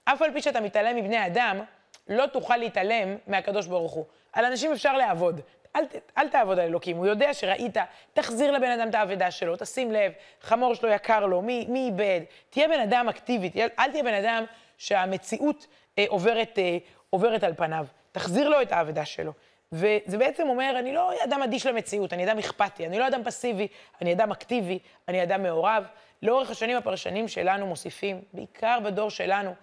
אף 0.05 0.21
על 0.21 0.33
פי 0.33 0.41
שאתה 0.41 0.61
מתעלם 0.61 0.95
מבני 0.95 1.25
אדם, 1.25 1.59
לא 2.07 2.27
תוכל 2.27 2.57
להתעלם 2.57 3.15
מהקדוש 3.27 3.67
ברוך 3.67 3.91
הוא. 3.91 4.05
על 4.33 4.45
אנשים 4.45 4.71
אפשר 4.71 4.97
לעבוד. 4.97 5.41
אל, 5.75 5.83
אל 6.17 6.29
תעבוד 6.29 6.59
על 6.59 6.65
אלוקים, 6.65 6.97
הוא 6.97 7.05
יודע 7.05 7.33
שראית, 7.33 7.77
תחזיר 8.13 8.51
לבן 8.51 8.71
אדם 8.71 8.89
את 8.89 8.95
האבדה 8.95 9.31
שלו, 9.31 9.55
תשים 9.55 9.91
לב, 9.91 10.11
חמור 10.41 10.73
שלו 10.75 10.89
יקר 10.89 11.25
לו, 11.25 11.41
מי, 11.41 11.65
מי 11.69 11.85
איבד? 11.85 12.21
תהיה 12.49 12.67
בן 12.67 12.79
אדם 12.79 13.09
אקטיבי, 13.09 13.49
תהיה, 13.49 13.67
אל 13.79 13.91
תהיה 13.91 14.03
בן 14.03 14.13
אדם 14.13 14.43
שהמציאות 14.77 15.67
אה, 15.97 16.05
עוברת, 16.07 16.59
אה, 16.59 16.77
עוברת 17.09 17.43
על 17.43 17.53
פניו. 17.53 17.85
תחזיר 18.11 18.49
לו 18.49 18.61
את 18.61 18.71
האבדה 18.71 19.05
שלו. 19.05 19.31
וזה 19.71 20.17
בעצם 20.17 20.49
אומר, 20.49 20.75
אני 20.79 20.93
לא 20.93 21.11
אדם 21.23 21.43
אדיש 21.43 21.65
למציאות, 21.65 22.13
אני 22.13 22.23
אדם 22.23 22.39
אכפתי, 22.39 22.85
אני 22.85 22.99
לא 22.99 23.07
אדם 23.07 23.23
פסיבי, 23.23 23.67
אני 24.01 24.13
אדם 24.13 24.31
אקטיבי, 24.31 24.79
אני 25.07 25.23
אדם 25.23 25.43
מעורב. 25.43 25.83
לאורך 26.21 26.51
השנים 26.51 26.77
הפרשנים 26.77 27.27
שלנו 27.27 27.67
מוסיפים, 27.67 28.21
בעיקר 28.33 28.79
בדור 28.83 29.09
שלנו, 29.09 29.53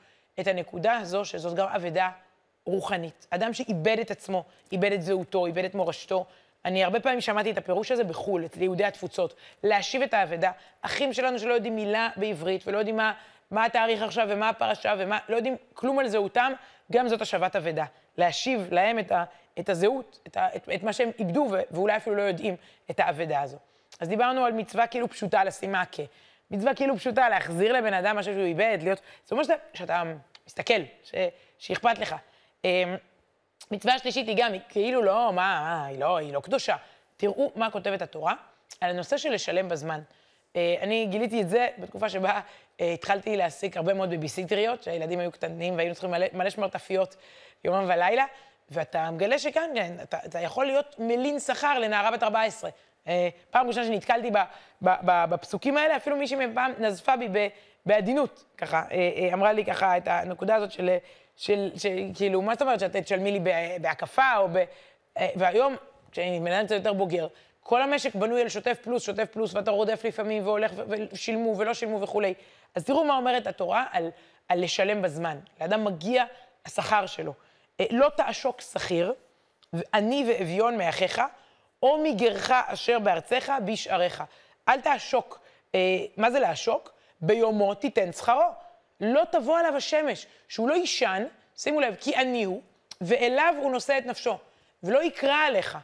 את 0.40 0.46
הנקודה 0.46 0.96
הזו, 0.96 1.24
שזאת 1.24 1.54
גם 1.54 1.66
אבדה 1.68 2.10
רוחנית. 2.64 3.26
אדם 3.30 3.52
שאיבד 3.52 3.98
את 4.00 4.10
עצמו, 4.10 4.44
איבד 4.72 4.92
את 4.92 5.02
זהותו, 5.02 5.46
איבד 5.46 5.64
את 5.64 5.74
מורשתו. 5.74 6.24
אני 6.64 6.84
הרבה 6.84 7.00
פעמים 7.00 7.20
שמעתי 7.20 7.50
את 7.50 7.58
הפירוש 7.58 7.92
הזה 7.92 8.04
בחו"ל, 8.04 8.44
את 8.44 8.56
יהודי 8.56 8.84
התפוצות, 8.84 9.34
להשיב 9.62 10.02
את 10.02 10.14
האבדה. 10.14 10.50
אחים 10.82 11.12
שלנו 11.12 11.38
שלא 11.38 11.54
יודעים 11.54 11.76
מילה 11.76 12.08
בעברית 12.16 12.66
ולא 12.66 12.78
יודעים 12.78 12.96
מה, 12.96 13.12
מה 13.50 13.64
התאריך 13.64 14.02
עכשיו 14.02 14.26
ומה 14.30 14.48
הפרשה 14.48 14.94
ומה, 14.98 15.18
לא 15.28 15.36
יודעים 15.36 15.56
כלום 15.74 15.98
על 15.98 16.08
זהותם, 16.08 16.52
גם 16.92 17.08
זאת 17.08 17.22
השבת 17.22 17.56
אבדה. 17.56 17.84
להשיב 18.18 18.68
להם 18.70 18.98
את, 18.98 19.12
ה, 19.12 19.24
את 19.58 19.68
הזהות, 19.68 20.20
את, 20.26 20.36
ה, 20.36 20.48
את, 20.56 20.68
את 20.74 20.82
מה 20.82 20.92
שהם 20.92 21.10
איבדו, 21.18 21.48
ואולי 21.70 21.96
אפילו 21.96 22.16
לא 22.16 22.22
יודעים 22.22 22.56
את 22.90 23.00
האבדה 23.00 23.42
הזו. 23.42 23.56
אז 24.00 24.08
דיברנו 24.08 24.44
על 24.44 24.52
מצווה 24.52 24.86
כאילו 24.86 25.08
פשוטה 25.08 25.44
לשים 25.44 25.72
מעקה. 25.72 26.02
מצווה 26.50 26.74
כאילו 26.74 26.96
פשוטה 26.96 27.28
להחזיר 27.28 27.72
לבן 27.72 27.94
אדם 27.94 28.16
משהו 28.16 28.32
שהוא 28.32 28.44
איבד, 28.44 28.78
להיות... 28.82 29.00
זאת 29.22 29.32
אומרת 29.32 29.46
שאתה, 29.46 29.58
שאתה 29.74 30.02
מסתכל, 30.46 30.80
ש, 31.04 31.14
שאכפת 31.58 31.98
לך. 31.98 32.14
אמ, 32.64 32.96
מצווה 33.70 33.98
שלישית 33.98 34.28
היא 34.28 34.36
גם, 34.38 34.52
היא 34.52 34.60
כאילו 34.68 35.02
לא, 35.02 35.32
מה, 35.32 35.32
מה, 35.32 35.86
היא 35.86 35.98
לא, 35.98 36.16
היא 36.16 36.32
לא 36.32 36.40
קדושה. 36.40 36.76
תראו 37.16 37.52
מה 37.56 37.70
כותבת 37.70 38.02
התורה 38.02 38.34
על 38.80 38.90
הנושא 38.90 39.16
של 39.16 39.30
לשלם 39.30 39.68
בזמן. 39.68 40.00
אה, 40.56 40.74
אני 40.80 41.06
גיליתי 41.06 41.42
את 41.42 41.48
זה 41.48 41.68
בתקופה 41.78 42.08
שבה 42.08 42.40
אה, 42.80 42.92
התחלתי 42.92 43.36
להעסיק 43.36 43.76
הרבה 43.76 43.94
מאוד 43.94 44.10
בביסיטריות, 44.10 44.82
שהילדים 44.82 45.18
היו 45.18 45.32
קטנים 45.32 45.76
והיינו 45.76 45.94
צריכים 45.94 46.10
מלא, 46.10 46.26
מלא 46.32 46.50
שמרטפיות 46.50 47.16
יומם 47.64 47.84
ולילה, 47.88 48.24
ואתה 48.70 49.10
מגלה 49.10 49.38
שכאן, 49.38 49.70
כן, 49.74 49.96
אתה, 50.02 50.18
אתה 50.24 50.40
יכול 50.40 50.66
להיות 50.66 50.96
מלין 50.98 51.40
שכר 51.40 51.78
לנערה 51.78 52.10
בת 52.10 52.22
14. 52.22 52.70
אה, 53.08 53.28
פעם 53.50 53.68
ראשונה 53.68 53.86
שנתקלתי 53.86 54.30
ב, 54.30 54.38
ב, 54.82 54.90
ב, 55.04 55.24
בפסוקים 55.30 55.76
האלה, 55.76 55.96
אפילו 55.96 56.16
מישהי 56.16 56.46
מפעם 56.46 56.72
נזפה 56.78 57.16
בי 57.16 57.48
בעדינות, 57.86 58.44
ככה, 58.58 58.84
אמרה 59.32 59.52
לי 59.52 59.64
ככה 59.64 59.96
את 59.96 60.08
הנקודה 60.08 60.54
הזאת 60.54 60.72
של, 60.72 60.96
של, 61.36 61.70
של 61.76 61.98
כאילו, 62.14 62.42
מה 62.42 62.52
זאת 62.52 62.62
אומרת 62.62 62.80
שאת 62.80 62.96
תשלמי 62.96 63.32
לי 63.32 63.40
בהקפה, 63.80 64.36
או 64.36 64.48
ב... 64.52 64.64
והיום, 65.36 65.76
כשאני 66.12 66.40
בן 66.40 66.52
אדם 66.52 66.66
קצת 66.66 66.74
יותר 66.74 66.92
בוגר, 66.92 67.26
כל 67.60 67.82
המשק 67.82 68.14
בנוי 68.14 68.42
על 68.42 68.48
שוטף 68.48 68.78
פלוס, 68.82 69.02
שוטף 69.02 69.28
פלוס, 69.30 69.54
ואתה 69.54 69.70
רודף 69.70 70.04
לפעמים 70.04 70.46
והולך 70.46 70.72
ושילמו 71.12 71.58
ולא 71.58 71.74
שילמו 71.74 72.00
וכולי. 72.00 72.34
אז 72.74 72.84
תראו 72.84 73.04
מה 73.04 73.16
אומרת 73.16 73.46
התורה 73.46 73.84
על, 73.92 74.08
על 74.48 74.62
לשלם 74.62 75.02
בזמן. 75.02 75.38
לאדם 75.60 75.84
מגיע 75.84 76.24
השכר 76.66 77.06
שלו. 77.06 77.32
אה, 77.80 77.86
לא 77.90 78.08
תעשוק 78.16 78.60
שכיר, 78.60 79.14
עני 79.94 80.24
ואביון 80.28 80.78
מאחיך, 80.78 81.20
או 81.82 81.98
מגרך 82.02 82.50
אשר 82.50 82.98
בארצך 82.98 83.52
בשעריך. 83.64 84.24
אל 84.68 84.80
תעשוק. 84.80 85.40
אה, 85.74 85.80
מה 86.16 86.30
זה 86.30 86.40
לעשוק? 86.40 86.92
ביומו 87.20 87.74
תיתן 87.74 88.12
שכרו. 88.12 88.50
לא 89.00 89.22
תבוא 89.32 89.58
עליו 89.58 89.76
השמש, 89.76 90.26
שהוא 90.48 90.68
לא 90.68 90.74
יישן, 90.74 91.24
שימו 91.56 91.80
לב, 91.80 91.94
כי 92.00 92.16
עני 92.16 92.44
הוא, 92.44 92.62
ואליו 93.00 93.54
הוא 93.58 93.72
נושא 93.72 93.98
את 93.98 94.06
נפשו, 94.06 94.38
ולא 94.82 95.02
יקרא 95.02 95.36
עליך. 95.46 95.78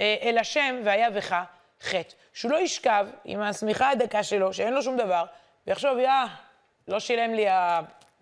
אה, 0.00 0.16
אל 0.22 0.38
השם 0.38 0.80
והיה 0.84 1.10
בך 1.10 1.36
חטא. 1.80 2.14
שהוא 2.32 2.50
לא 2.50 2.56
ישכב 2.56 3.06
עם 3.24 3.40
השמיכה 3.40 3.90
הדקה 3.90 4.22
שלו, 4.22 4.52
שאין 4.52 4.74
לו 4.74 4.82
שום 4.82 4.96
דבר, 4.96 5.24
ויחשוב, 5.66 5.98
יא, 5.98 6.10
לא 6.88 7.00
שילם 7.00 7.34
לי 7.34 7.46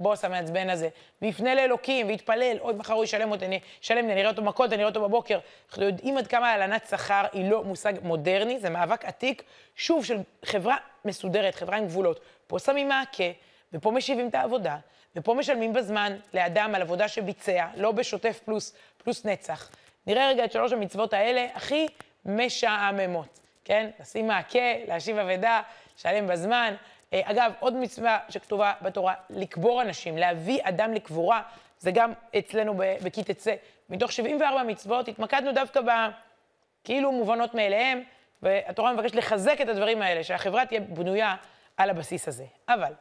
הבוס 0.03 0.25
המעצבן 0.25 0.71
הזה, 0.71 0.89
ויפנה 1.23 1.55
לאלוקים 1.55 2.09
ויתפלל, 2.09 2.57
אוי, 2.61 2.75
מחר 2.75 2.95
הוא 2.95 3.05
ישלם 3.05 3.31
אותי, 3.31 3.47
אני 3.47 3.61
אשלם 3.83 4.07
לי, 4.07 4.13
אני 4.13 4.21
אראה 4.21 4.31
אותו 4.31 4.43
מכות, 4.43 4.73
אני 4.73 4.83
אראה 4.83 4.89
אותו 4.89 5.03
בבוקר. 5.03 5.39
אנחנו 5.69 5.85
יודעים 5.85 6.19
עד 6.19 6.27
כמה 6.27 6.51
הלנת 6.51 6.87
שכר 6.91 7.25
היא 7.33 7.51
לא 7.51 7.65
מושג 7.65 7.93
מודרני, 8.03 8.59
זה 8.59 8.71
מאבק 8.71 9.05
עתיק, 9.05 9.43
שוב, 9.77 10.05
של 10.05 10.19
חברה 10.45 10.77
מסודרת, 11.05 11.55
חברה 11.55 11.77
עם 11.77 11.87
גבולות. 11.87 12.21
פה 12.47 12.59
שמים 12.59 12.89
מעקה, 12.89 13.25
ופה 13.73 13.91
משיבים 13.91 14.29
את 14.29 14.35
העבודה, 14.35 14.77
ופה 15.17 15.35
משלמים 15.35 15.73
בזמן 15.73 16.17
לאדם 16.35 16.75
על 16.75 16.83
עבודה 16.83 17.09
שביצע, 17.09 17.67
לא 17.77 17.93
בשוטף 17.93 18.41
פלוס, 18.45 18.75
פלוס 19.05 19.25
נצח. 19.25 19.71
נראה 20.07 20.29
רגע 20.29 20.45
את 20.45 20.53
שלוש 20.53 20.73
המצוות 20.73 21.13
האלה 21.13 21.47
הכי 21.55 21.87
משעממות, 22.27 23.41
כן? 23.65 23.91
לשים 24.01 24.27
מעקה, 24.27 24.59
להשיב 24.89 25.19
אבדה, 25.19 25.61
לשלם 25.99 26.27
בזמן. 26.27 26.75
אה, 27.13 27.21
אגב, 27.25 27.53
עוד 27.61 27.75
מצווה 27.75 28.19
שכתובה 28.29 28.73
בתורה, 28.83 29.15
לקבור 29.31 29.83
אנשים, 29.83 30.19
להביא 30.19 30.61
אדם 30.63 30.93
לקבורה, 30.93 31.43
זה 31.79 31.91
גם 31.91 32.13
אצלנו 32.39 32.75
בכי 32.77 33.25
תצא. 33.25 33.55
מתוך 33.91 34.13
74 34.13 34.63
מצוות 34.63 35.09
התמקדנו 35.09 35.53
דווקא 35.53 35.81
בכאילו 35.81 37.13
מובנות 37.13 37.55
מאליהם, 37.55 38.03
והתורה 38.43 38.93
מבקשת 38.93 39.15
לחזק 39.15 39.61
את 39.61 39.69
הדברים 39.69 40.03
האלה, 40.03 40.25
שהחברה 40.25 40.67
תהיה 40.67 40.81
בנויה 40.81 41.37
על 41.77 41.91
הבסיס 41.91 42.29
הזה. 42.29 42.45
אבל, 42.69 42.93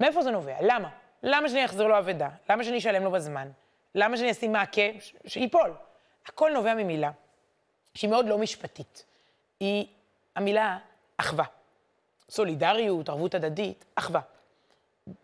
מאיפה 0.00 0.22
זה 0.22 0.30
נובע? 0.30 0.56
למה? 0.60 0.88
למה 1.22 1.48
שאני 1.48 1.64
אחזיר 1.64 1.86
לו 1.86 1.98
אבדה? 1.98 2.28
למה 2.50 2.64
שאני 2.64 2.78
אשלם 2.78 3.04
לו 3.04 3.10
בזמן? 3.10 3.48
למה 3.94 4.16
שאני 4.16 4.30
אשים 4.30 4.52
מעקה? 4.52 4.82
שייפול. 5.26 5.74
הכל 6.26 6.50
נובע 6.54 6.74
ממילה 6.74 7.10
שהיא 7.94 8.10
מאוד 8.10 8.26
לא 8.26 8.38
משפטית. 8.38 9.04
היא 9.60 9.86
המילה 10.36 10.78
אחווה. 11.16 11.44
סולידריות, 12.34 13.08
ערבות 13.08 13.34
הדדית, 13.34 13.84
אחווה. 13.94 14.20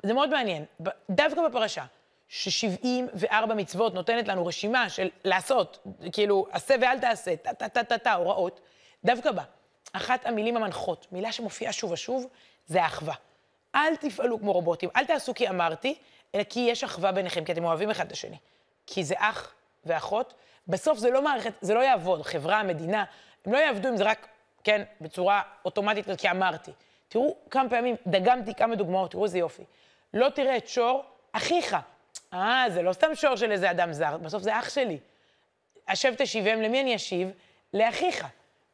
זה 0.02 0.14
מאוד 0.14 0.30
מעניין. 0.30 0.64
דווקא 1.10 1.48
בפרשה, 1.48 1.84
ש-74 2.28 3.54
מצוות 3.54 3.94
נותנת 3.94 4.28
לנו 4.28 4.46
רשימה 4.46 4.88
של 4.88 5.08
לעשות, 5.24 5.86
כאילו, 6.12 6.46
עשה 6.50 6.74
ואל 6.80 7.00
תעשה, 7.00 7.36
טה-טה-טה-טה, 7.36 8.12
הוראות, 8.12 8.60
דווקא 9.04 9.30
בה, 9.30 9.42
אחת 9.92 10.26
המילים 10.26 10.56
המנחות, 10.56 11.06
מילה 11.12 11.32
שמופיעה 11.32 11.72
שוב 11.72 11.92
ושוב, 11.92 12.26
זה 12.66 12.82
האחווה. 12.82 13.14
אל 13.74 13.96
תפעלו 13.96 14.38
כמו 14.38 14.52
רובוטים, 14.52 14.90
אל 14.96 15.04
תעשו 15.04 15.34
כי 15.34 15.48
אמרתי, 15.48 15.94
אלא 16.34 16.42
כי 16.42 16.60
יש 16.60 16.84
אחווה 16.84 17.12
ביניכם, 17.12 17.44
כי 17.44 17.52
אתם 17.52 17.64
אוהבים 17.64 17.90
אחד 17.90 18.06
את 18.06 18.12
השני. 18.12 18.36
כי 18.86 19.04
זה 19.04 19.14
אח 19.18 19.52
ואחות, 19.84 20.34
בסוף 20.68 20.98
זה 20.98 21.10
לא 21.10 21.22
מערכת, 21.22 21.52
זה 21.60 21.74
לא 21.74 21.80
יעבוד, 21.80 22.22
חברה, 22.22 22.62
מדינה, 22.62 23.04
הם 23.46 23.52
לא 23.52 23.58
יעבדו 23.58 23.88
אם 23.88 23.96
זה 23.96 24.04
רק, 24.04 24.28
כן, 24.64 24.82
בצורה 25.00 25.42
אוטומטית, 25.64 26.06
כי 26.18 26.30
אמרתי. 26.30 26.70
תראו 27.10 27.36
כמה 27.50 27.70
פעמים, 27.70 27.96
דגמתי 28.06 28.54
כמה 28.54 28.74
דוגמאות, 28.74 29.10
תראו 29.10 29.24
איזה 29.24 29.38
יופי. 29.38 29.62
לא 30.14 30.28
תראה 30.28 30.56
את 30.56 30.68
שור 30.68 31.04
אחיך. 31.32 31.76
אה, 32.32 32.64
זה 32.68 32.82
לא 32.82 32.92
סתם 32.92 33.14
שור 33.14 33.36
של 33.36 33.52
איזה 33.52 33.70
אדם 33.70 33.92
זר, 33.92 34.16
בסוף 34.16 34.42
זה 34.42 34.58
אח 34.58 34.70
שלי. 34.70 34.98
השב 35.88 36.14
תשיבם, 36.14 36.62
למי 36.62 36.80
אני 36.80 36.96
אשיב? 36.96 37.30
לאחיך. 37.74 38.26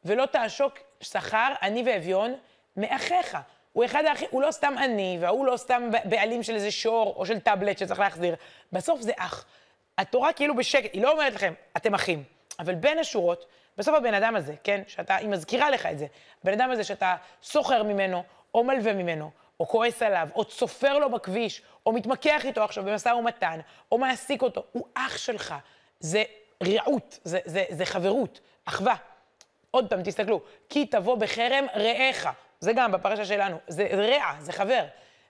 ולא 0.05 0.25
תעשוק 0.25 0.79
שכר, 1.01 1.53
עני 1.61 1.83
ואביון, 1.85 2.35
מאחיך. 2.77 3.37
הוא 3.73 3.85
אחד 3.85 4.05
האחים, 4.05 4.27
הוא 4.31 4.41
לא 4.41 4.51
סתם 4.51 4.75
עני, 4.83 5.17
והוא 5.21 5.45
לא 5.45 5.57
סתם 5.57 5.89
בעלים 6.05 6.43
של 6.43 6.55
איזה 6.55 6.71
שור 6.71 7.13
או 7.17 7.25
של 7.25 7.39
טאבלט 7.39 7.77
שצריך 7.77 7.99
להחזיר. 7.99 8.35
בסוף 8.71 9.01
זה 9.01 9.11
אח. 9.17 9.45
התורה 9.97 10.33
כאילו 10.33 10.55
בשקט, 10.55 10.89
היא 10.93 11.01
לא 11.01 11.11
אומרת 11.11 11.33
לכם, 11.33 11.53
אתם 11.77 11.93
אחים. 11.93 12.23
אבל 12.59 12.75
בין 12.75 12.99
השורות, 12.99 13.45
בסוף 13.77 13.95
הבן 13.95 14.13
אדם 14.13 14.35
הזה, 14.35 14.53
כן, 14.63 14.81
שאתה, 14.87 15.15
היא 15.15 15.29
מזכירה 15.29 15.69
לך 15.69 15.85
את 15.85 15.99
זה, 15.99 16.05
הבן 16.43 16.53
אדם 16.53 16.71
הזה 16.71 16.83
שאתה 16.83 17.15
סוחר 17.43 17.83
ממנו, 17.83 18.23
או 18.53 18.63
מלווה 18.63 18.93
ממנו, 18.93 19.31
או 19.59 19.67
כועס 19.67 20.01
עליו, 20.01 20.29
או 20.35 20.45
צופר 20.45 20.97
לו 20.97 21.09
בכביש, 21.11 21.61
או 21.85 21.91
מתמקח 21.91 22.45
איתו 22.45 22.63
עכשיו 22.63 22.83
במשא 22.83 23.09
ומתן, 23.09 23.59
או 23.91 23.97
מעסיק 23.97 24.41
אותו, 24.41 24.63
הוא 24.71 24.85
אח 24.93 25.17
שלך. 25.17 25.55
זה 25.99 26.23
רעות, 26.63 27.19
זה, 27.23 27.39
זה, 27.45 27.63
זה 27.69 27.85
חברות, 27.85 28.39
אחווה. 28.65 28.95
עוד 29.71 29.89
פעם, 29.89 30.03
תסתכלו, 30.03 30.41
כי 30.69 30.85
תבוא 30.85 31.15
בחרם 31.15 31.65
רעך, 31.75 32.27
זה 32.59 32.73
גם 32.73 32.91
בפרשה 32.91 33.25
שלנו, 33.25 33.57
זה 33.67 33.87
רע, 33.91 34.35
זה 34.39 34.51
חבר. 34.51 34.85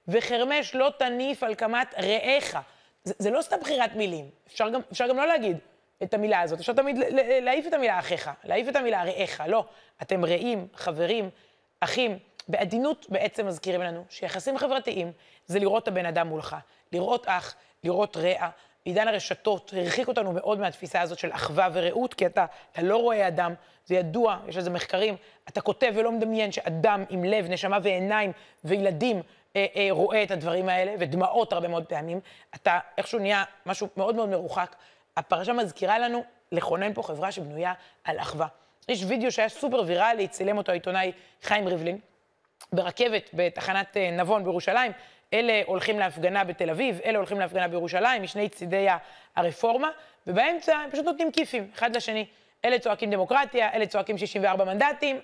וחרמש 0.08 0.76
לא 0.76 0.92
תניף 1.00 1.44
על 1.44 1.56
קמת 1.56 1.94
רעך. 1.98 2.58
זה, 3.04 3.14
זה 3.20 3.30
לא 3.30 3.42
סתם 3.42 3.58
בחירת 3.62 3.96
מילים, 3.96 4.30
אפשר 4.48 4.70
גם, 4.70 4.82
אפשר 4.92 5.08
גם 5.08 5.18
לא 5.18 5.28
להגיד 5.28 5.58
את 6.04 6.14
המילה 6.14 6.42
הזאת, 6.42 6.60
אפשר 6.60 6.74
תמיד 6.74 6.98
להעיף 7.42 7.68
את 7.68 7.74
המילה 7.74 8.00
אחיך, 8.00 8.30
להעיף 8.44 8.70
את 8.70 8.76
המילה 8.76 9.04
רעך, 9.04 9.42
לא. 9.48 9.66
אתם 10.02 10.26
רעים, 10.26 10.68
חברים, 10.74 11.30
אחים. 11.80 12.20
בעדינות 12.48 13.06
בעצם 13.10 13.48
מזכירים 13.48 13.82
לנו 13.82 14.04
שיחסים 14.10 14.58
חברתיים 14.58 15.12
זה 15.46 15.60
לראות 15.60 15.84
את 15.84 15.88
הבן 15.88 16.06
אדם 16.06 16.28
מולך, 16.28 16.56
לראות 16.92 17.26
אח, 17.28 17.56
לראות 17.84 18.18
רע. 18.18 18.50
עידן 18.86 19.08
הרשתות 19.08 19.74
הרחיק 19.78 20.08
אותנו 20.08 20.32
מאוד 20.32 20.60
מהתפיסה 20.60 21.02
הזאת 21.02 21.20
של 21.20 21.32
אחווה 21.32 21.70
ורעות, 21.74 22.14
כי 22.14 22.26
אתה, 22.26 22.46
אתה 22.72 22.82
לא 22.82 22.98
רואה 22.98 23.28
אדם, 23.28 23.54
זה 23.86 23.96
ידוע, 23.96 24.38
יש 24.48 24.58
לזה 24.58 24.70
מחקרים, 24.70 25.16
אתה 25.48 25.62
כותב 25.62 25.94
ולא 25.96 26.12
מדמיין 26.12 26.52
שאדם 26.52 27.04
עם 27.10 27.24
לב, 27.24 27.46
נשמה 27.50 27.78
ועיניים 27.84 28.32
וילדים 28.64 29.22
אה, 29.56 29.66
אה, 29.76 29.88
רואה 29.92 30.24
את 30.24 30.32
הדברים 30.32 30.70
האלה, 30.70 30.96
ודמעות 31.00 31.54
הרבה 31.54 31.68
מאוד 31.68 31.86
פעמים, 31.86 32.20
אתה 32.56 32.80
איכשהו 32.98 33.20
נהיה 33.20 33.44
משהו 33.66 33.88
מאוד 33.98 34.16
מאוד 34.16 34.30
מרוחק. 34.30 34.76
הפרשה 35.18 35.54
מזכירה 35.54 36.00
לנו 36.00 36.24
לכונן 36.52 36.94
פה 36.94 37.04
חברה 37.04 37.32
שבנויה 37.32 37.74
על 38.04 38.20
אחווה. 38.20 38.48
יש 38.90 39.04
וידאו 39.08 39.32
שהיה 39.32 39.50
סופר 39.50 39.84
ויראלי, 39.88 40.28
צילם 40.28 40.58
אותו 40.58 40.72
העיתונאי 40.72 41.12
חיים 41.44 41.68
ריבלין, 41.68 42.00
ברכבת 42.74 43.30
בתחנת 43.34 43.98
אה, 43.98 44.12
נבון 44.12 44.44
בירושלים. 44.44 44.92
אלה 45.34 45.62
הולכים 45.66 46.00
להפגנה 46.00 46.44
בתל 46.44 46.70
אביב, 46.70 47.00
אלה 47.06 47.18
הולכים 47.18 47.40
להפגנה 47.40 47.68
בירושלים, 47.68 48.24
משני 48.24 48.50
צידי 48.50 48.88
הרפורמה, 49.36 49.90
ובאמצע 50.28 50.76
הם 50.76 50.92
פשוט 50.92 51.06
נותנים 51.06 51.32
כיפים, 51.32 51.70
אחד 51.76 51.96
לשני. 51.96 52.26
אלה 52.66 52.80
צועקים 52.80 53.12
דמוקרטיה, 53.12 53.74
אלה 53.74 53.86
צועקים 53.88 54.18
64 54.18 54.66
מנדטים. 54.66 55.20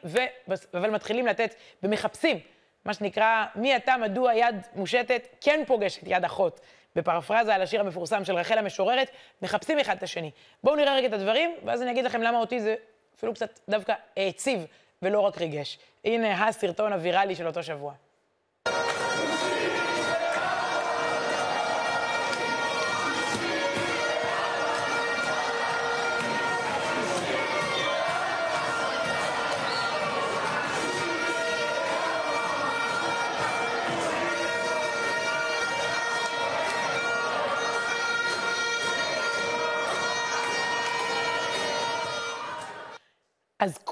אבל 0.73 0.89
מתחילים 0.89 1.27
לתת 1.27 1.55
ומחפשים, 1.83 2.39
מה 2.85 2.93
שנקרא, 2.93 3.45
מי 3.55 3.75
אתה, 3.75 3.97
מדוע 3.97 4.33
יד 4.33 4.55
מושטת 4.75 5.27
כן 5.41 5.63
פוגשת 5.67 6.01
יד 6.05 6.25
אחות. 6.25 6.59
בפרפרזה 6.95 7.55
על 7.55 7.61
השיר 7.61 7.79
המפורסם 7.79 8.25
של 8.25 8.35
רחל 8.35 8.57
המשוררת, 8.57 9.11
מחפשים 9.41 9.79
אחד 9.79 9.97
את 9.97 10.03
השני. 10.03 10.31
בואו 10.63 10.75
נראה 10.75 10.95
רגע 10.95 11.07
את 11.07 11.13
הדברים, 11.13 11.55
ואז 11.65 11.81
אני 11.81 11.91
אגיד 11.91 12.05
לכם 12.05 12.21
למה 12.21 12.37
אותי 12.37 12.59
זה 12.59 12.75
אפילו 13.17 13.33
קצת 13.33 13.59
דווקא 13.69 13.93
העציב 14.17 14.65
ולא 15.01 15.19
רק 15.19 15.37
ריגש. 15.37 15.79
הנה 16.05 16.47
הסרטון 16.47 16.93
הוויראלי 16.93 17.35
של 17.35 17.47
אותו 17.47 17.63
שבוע. 17.63 17.93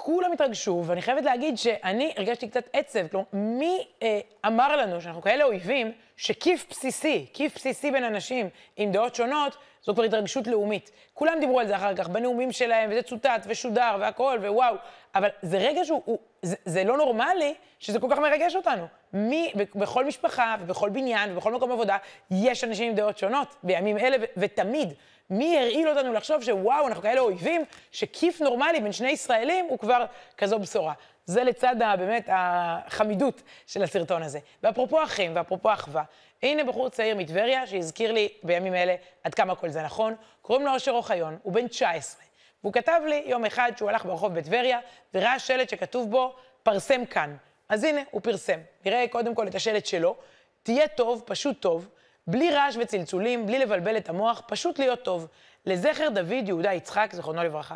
כולם 0.03 0.31
התרגשו, 0.31 0.84
ואני 0.86 1.01
חייבת 1.01 1.23
להגיד 1.23 1.58
שאני 1.58 2.13
הרגשתי 2.17 2.47
קצת 2.47 2.69
עצב. 2.73 3.08
כלומר, 3.08 3.26
מי 3.34 3.88
אה, 4.04 4.19
אמר 4.45 4.76
לנו 4.76 5.02
שאנחנו 5.02 5.21
כאלה 5.21 5.43
אויבים, 5.43 5.91
שכיף 6.17 6.65
בסיסי, 6.69 7.26
כיף 7.34 7.56
בסיסי 7.56 7.91
בין 7.91 8.04
אנשים 8.04 8.49
עם 8.78 8.91
דעות 8.91 9.15
שונות, 9.15 9.58
זו 9.84 9.93
כבר 9.93 10.04
התרגשות 10.04 10.47
לאומית. 10.47 10.91
כולם 11.13 11.39
דיברו 11.39 11.60
על 11.60 11.67
זה 11.67 11.76
אחר 11.76 11.95
כך 11.95 12.10
בנאומים 12.10 12.52
שלהם, 12.52 12.89
וזה 12.91 13.02
צוטט 13.02 13.45
ושודר 13.47 13.97
והכול, 13.99 14.39
ווואו. 14.39 14.76
אבל 15.15 15.30
זה 15.41 15.58
רגע 15.58 15.86
שהוא, 15.86 16.02
הוא, 16.06 16.19
זה, 16.41 16.56
זה 16.65 16.84
לא 16.84 16.97
נורמלי 16.97 17.54
שזה 17.80 17.99
כל 17.99 18.08
כך 18.12 18.19
מרגש 18.19 18.56
אותנו. 18.56 18.86
מי, 19.13 19.52
בכל 19.76 20.06
משפחה 20.06 20.56
ובכל 20.60 20.89
בניין 20.89 21.32
ובכל 21.32 21.54
מקום 21.54 21.71
עבודה, 21.71 21.97
יש 22.32 22.63
אנשים 22.63 22.89
עם 22.89 22.95
דעות 22.95 23.17
שונות, 23.17 23.56
בימים 23.63 23.97
אלה 23.97 24.17
ו- 24.21 24.26
ותמיד. 24.38 24.93
מי 25.32 25.58
הרעיל 25.58 25.89
אותנו 25.89 26.13
לחשוב 26.13 26.44
שוואו, 26.44 26.88
אנחנו 26.88 27.04
כאלה 27.04 27.20
אויבים, 27.22 27.65
שכיף 27.91 28.41
נורמלי 28.41 28.80
בין 28.80 28.91
שני 28.91 29.10
ישראלים 29.10 29.65
הוא 29.70 29.80
כבר 29.80 30.06
כזו 30.38 30.60
בשורה. 30.60 30.94
זה 31.26 31.44
לצד 31.44 31.76
באמת 32.00 32.30
החמידות 32.32 33.41
של 33.67 33.84
הסרטון 33.84 34.24
הזה. 34.24 34.39
ואפרופו 34.63 35.04
אחים 35.04 35.36
ואפרופו 35.36 35.74
אחווה, 35.74 36.04
הנה 36.44 36.63
בחור 36.63 36.89
צעיר 36.89 37.15
מטבריה 37.15 37.67
שהזכיר 37.67 38.12
לי 38.12 38.30
בימים 38.44 38.76
אלה 38.76 38.96
עד 39.24 39.36
כמה 39.36 39.56
כל 39.56 39.70
זה 39.70 39.82
נכון. 39.82 40.15
קוראים 40.41 40.65
לו 40.65 40.74
אושר 40.74 40.91
אוחיון, 40.91 41.38
הוא 41.44 41.54
בן 41.54 41.67
19. 41.67 42.22
והוא 42.63 42.74
כתב 42.74 43.02
לי 43.08 43.24
יום 43.26 43.46
אחד 43.46 43.72
שהוא 43.78 43.89
הלך 43.89 44.06
ברחוב 44.06 44.34
בטבריה 44.34 44.80
וראה 45.13 45.39
שלט 45.39 45.70
שכתוב 45.70 46.12
בו, 46.12 46.36
פרסם 46.63 47.06
כאן. 47.06 47.36
אז 47.70 47.84
הנה, 47.84 48.02
הוא 48.12 48.22
פרסם. 48.22 48.60
נראה 48.86 49.06
קודם 49.10 49.36
כל 49.36 49.48
את 49.48 49.56
השלט 49.56 49.86
שלו. 49.86 50.15
תהיה 50.63 50.88
טוב, 50.88 51.24
פשוט 51.26 51.62
טוב. 51.62 51.88
בלי 52.27 52.51
רעש 52.51 52.77
וצלצולים, 52.79 53.45
בלי 53.45 53.60
לבלבל 53.60 53.97
את 53.97 54.10
המוח, 54.10 54.41
פשוט 54.47 54.79
להיות 54.79 55.03
טוב. 55.03 55.27
לזכר 55.65 56.10
דוד 56.10 56.47
יהודה 56.47 56.73
יצחק, 56.73 57.10
זיכרונו 57.13 57.43
לברכה. 57.43 57.75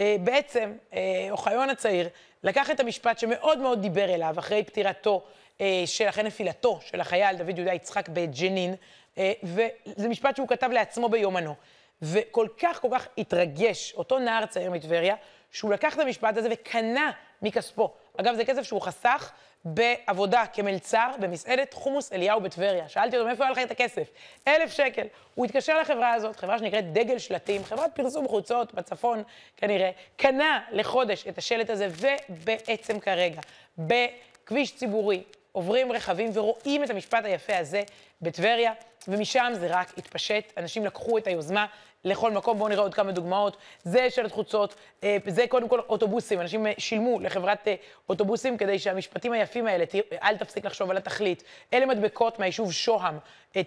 אה, 0.00 0.16
בעצם, 0.20 0.72
אה, 0.92 1.26
אוחיון 1.30 1.70
הצעיר 1.70 2.08
לקח 2.44 2.70
את 2.70 2.80
המשפט 2.80 3.18
שמאוד 3.18 3.58
מאוד 3.58 3.82
דיבר 3.82 4.14
אליו 4.14 4.34
אחרי 4.38 4.64
פטירתו, 4.64 5.24
אה, 5.60 5.82
של, 5.86 6.08
אחרי 6.08 6.24
נפילתו 6.24 6.78
של 6.80 7.00
החייל 7.00 7.36
דוד 7.36 7.58
יהודה 7.58 7.74
יצחק 7.74 8.08
בג'נין, 8.08 8.74
אה, 9.18 9.32
וזה 9.42 10.08
משפט 10.08 10.36
שהוא 10.36 10.48
כתב 10.48 10.70
לעצמו 10.72 11.08
ביומנו. 11.08 11.54
וכל 12.02 12.46
כך 12.58 12.80
כל 12.80 12.88
כך 12.92 13.08
התרגש 13.18 13.94
אותו 13.96 14.18
נער 14.18 14.46
צעיר 14.46 14.70
מטבריה, 14.70 15.14
שהוא 15.50 15.72
לקח 15.72 15.94
את 15.94 16.00
המשפט 16.00 16.36
הזה 16.36 16.48
וקנה 16.52 17.10
מכספו. 17.42 17.94
אגב, 18.16 18.34
זה 18.34 18.44
כסף 18.44 18.62
שהוא 18.62 18.80
חסך 18.80 19.32
בעבודה 19.64 20.44
כמלצר 20.52 21.10
במסעדת 21.20 21.74
חומוס 21.74 22.12
אליהו 22.12 22.40
בטבריה. 22.40 22.88
שאלתי 22.88 23.16
אותו, 23.16 23.28
מאיפה 23.28 23.44
היה 23.44 23.52
לך 23.52 23.58
את 23.58 23.70
הכסף? 23.70 24.08
אלף 24.48 24.72
שקל. 24.72 25.06
הוא 25.34 25.44
התקשר 25.46 25.80
לחברה 25.80 26.12
הזאת, 26.12 26.36
חברה 26.36 26.58
שנקראת 26.58 26.92
דגל 26.92 27.18
שלטים, 27.18 27.64
חברת 27.64 27.90
פרסום 27.94 28.28
חוצות 28.28 28.74
בצפון 28.74 29.22
כנראה, 29.56 29.90
קנה 30.16 30.60
לחודש 30.70 31.26
את 31.28 31.38
השלט 31.38 31.70
הזה, 31.70 31.88
ובעצם 32.28 33.00
כרגע, 33.00 33.40
בכביש 33.78 34.76
ציבורי, 34.76 35.22
עוברים 35.52 35.92
רכבים 35.92 36.30
ורואים 36.34 36.84
את 36.84 36.90
המשפט 36.90 37.24
היפה 37.24 37.56
הזה 37.56 37.82
בטבריה, 38.22 38.72
ומשם 39.08 39.52
זה 39.54 39.66
רק 39.70 39.98
התפשט. 39.98 40.52
אנשים 40.56 40.86
לקחו 40.86 41.18
את 41.18 41.26
היוזמה 41.26 41.66
לכל 42.04 42.30
מקום. 42.30 42.58
בואו 42.58 42.68
נראה 42.68 42.82
עוד 42.82 42.94
כמה 42.94 43.12
דוגמאות. 43.12 43.56
זה 43.82 44.10
שלט 44.10 44.32
חוצות, 44.32 44.74
אה, 45.04 45.16
זה 45.26 45.44
קודם 45.48 45.68
כל 45.68 45.80
אוטובוסים. 45.88 46.40
אנשים 46.40 46.66
אה, 46.66 46.72
שילמו 46.78 47.20
לחברת 47.20 47.68
אה, 47.68 47.74
אוטובוסים 48.08 48.56
כדי 48.56 48.78
שהמשפטים 48.78 49.32
היפים 49.32 49.66
האלה, 49.66 49.84
אל 50.22 50.36
תפסיק 50.36 50.64
לחשוב 50.64 50.90
על 50.90 50.96
התכלית. 50.96 51.42
אלה 51.72 51.86
מדבקות 51.86 52.38
מהיישוב 52.38 52.72
שוהם, 52.72 53.18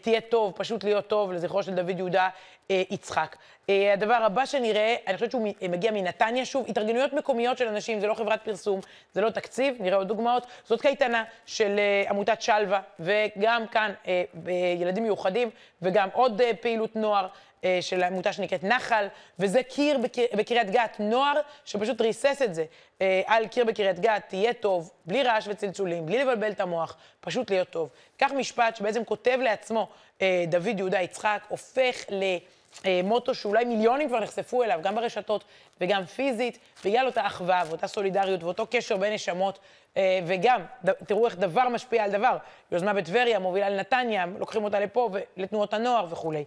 תהיה 0.02 0.22
טוב, 0.22 0.54
פשוט 0.58 0.84
להיות 0.84 1.08
טוב, 1.08 1.32
לזכרו 1.32 1.64
של 1.64 1.76
דוד 1.76 1.98
יהודה 1.98 2.30
יצחק. 2.70 3.36
הדבר 3.94 4.14
הבא 4.14 4.46
שנראה, 4.46 4.96
אני 5.08 5.16
חושבת 5.16 5.32
שהוא 5.32 5.48
מגיע 5.70 5.92
מנתניה, 5.92 6.46
שוב, 6.46 6.66
התארגנויות 6.68 7.14
מקומיות 7.14 7.58
של 7.58 7.68
אנשים, 7.68 8.00
זה 8.00 8.08
לא 8.08 8.14
חברת 8.14 8.46
פרסום, 8.46 8.80
זה 9.14 9.22
לא 9.22 9.30
תקציב, 9.30 9.76
נראה 9.80 9.98
עוד 9.98 10.08
דוגמאות. 10.08 10.48
זאת 10.64 10.82
קייטנה 10.82 11.24
של 11.46 11.80
עמותת 12.10 12.42
שלווה, 12.42 12.82
וגם 13.00 13.68
כאן 13.68 13.92
ילדים 14.80 15.04
מיוחדים, 15.04 15.50
וגם 15.82 16.10
עוד 16.14 16.42
פעילות 16.62 16.96
נוער. 16.96 17.28
אה, 17.66 17.78
של 17.82 18.04
עמותה 18.04 18.34
שנקראת 18.34 18.64
נחל, 18.64 19.08
וזה 19.40 19.64
קיר 19.64 19.98
בקר, 19.98 20.22
בקריית 20.34 20.70
גת, 20.70 20.96
נוער 21.00 21.34
שפשוט 21.66 22.02
ריסס 22.02 22.42
את 22.44 22.56
זה. 22.56 22.66
אה, 23.02 23.22
על 23.26 23.48
קיר 23.48 23.66
בקריית 23.66 24.00
גת, 24.00 24.24
תהיה 24.28 24.54
טוב, 24.54 24.92
בלי 25.06 25.24
רעש 25.24 25.48
וצלצולים, 25.48 26.06
בלי 26.06 26.18
לבלבל 26.18 26.52
את 26.52 26.60
המוח, 26.60 26.98
פשוט 27.20 27.52
להיות 27.52 27.70
טוב. 27.70 27.90
כך 28.20 28.32
משפט 28.32 28.76
שבעצם 28.76 29.04
כותב 29.04 29.40
לעצמו 29.44 29.88
אה, 30.22 30.46
דוד 30.48 30.80
יהודה 30.80 31.02
יצחק, 31.02 31.42
הופך 31.48 32.06
ל... 32.10 32.24
מוטו 33.04 33.36
שאולי 33.36 33.66
מיליונים 33.66 34.08
כבר 34.08 34.20
נחשפו 34.20 34.64
אליו, 34.64 34.80
גם 34.84 34.96
ברשתות 34.96 35.44
וגם 35.82 36.06
פיזית, 36.06 36.60
בגלל 36.86 37.06
אותה 37.06 37.28
אחווה 37.28 37.64
ואותה 37.68 37.88
סולידריות 37.88 38.44
ואותו 38.44 38.68
קשר 38.72 38.98
בין 38.98 39.14
נשמות, 39.14 39.60
וגם, 40.26 40.62
תראו 41.08 41.26
איך 41.26 41.36
דבר 41.36 41.70
משפיע 41.70 42.04
על 42.04 42.12
דבר. 42.12 42.38
יוזמה 42.72 42.94
בטבריה 42.94 43.40
מובילה 43.40 43.70
לנתניה, 43.70 44.26
לוקחים 44.40 44.64
אותה 44.64 44.80
לפה 44.80 45.10
ולתנועות 45.38 45.74
הנוער 45.74 46.08
וכולי. 46.10 46.44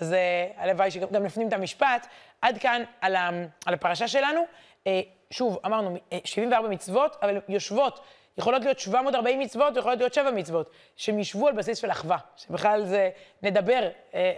אז 0.00 0.12
אה, 0.12 0.48
הלוואי 0.56 0.90
שגם 0.90 1.24
נפנים 1.24 1.48
את 1.48 1.52
המשפט. 1.52 2.06
עד 2.42 2.58
כאן 2.58 2.82
על, 3.00 3.16
ה, 3.16 3.30
על 3.66 3.74
הפרשה 3.74 4.08
שלנו. 4.08 4.40
אה, 4.86 5.00
שוב, 5.30 5.58
אמרנו, 5.66 5.96
74 6.24 6.68
אה, 6.68 6.72
מצוות, 6.72 7.16
אבל 7.22 7.40
יושבות, 7.48 8.00
יכולות 8.38 8.62
להיות 8.64 8.78
740 8.78 9.38
מצוות 9.38 9.76
ויכולות 9.76 9.98
להיות 9.98 10.14
7 10.14 10.30
מצוות, 10.30 10.70
שהם 10.96 11.18
ישבו 11.18 11.48
על 11.48 11.54
בסיס 11.54 11.78
של 11.78 11.90
אחווה, 11.90 12.18
שבכלל 12.36 12.84
זה 12.84 13.10
נדבר 13.42 13.88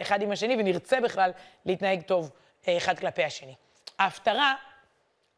אחד 0.01 0.23
עם 0.23 0.31
השני 0.31 0.55
ונרצה 0.59 1.01
בכלל 1.01 1.31
להתנהג 1.67 2.03
טוב 2.03 2.31
אחד 2.69 2.99
כלפי 2.99 3.25
השני. 3.25 3.55
ההפטרה, 3.99 4.55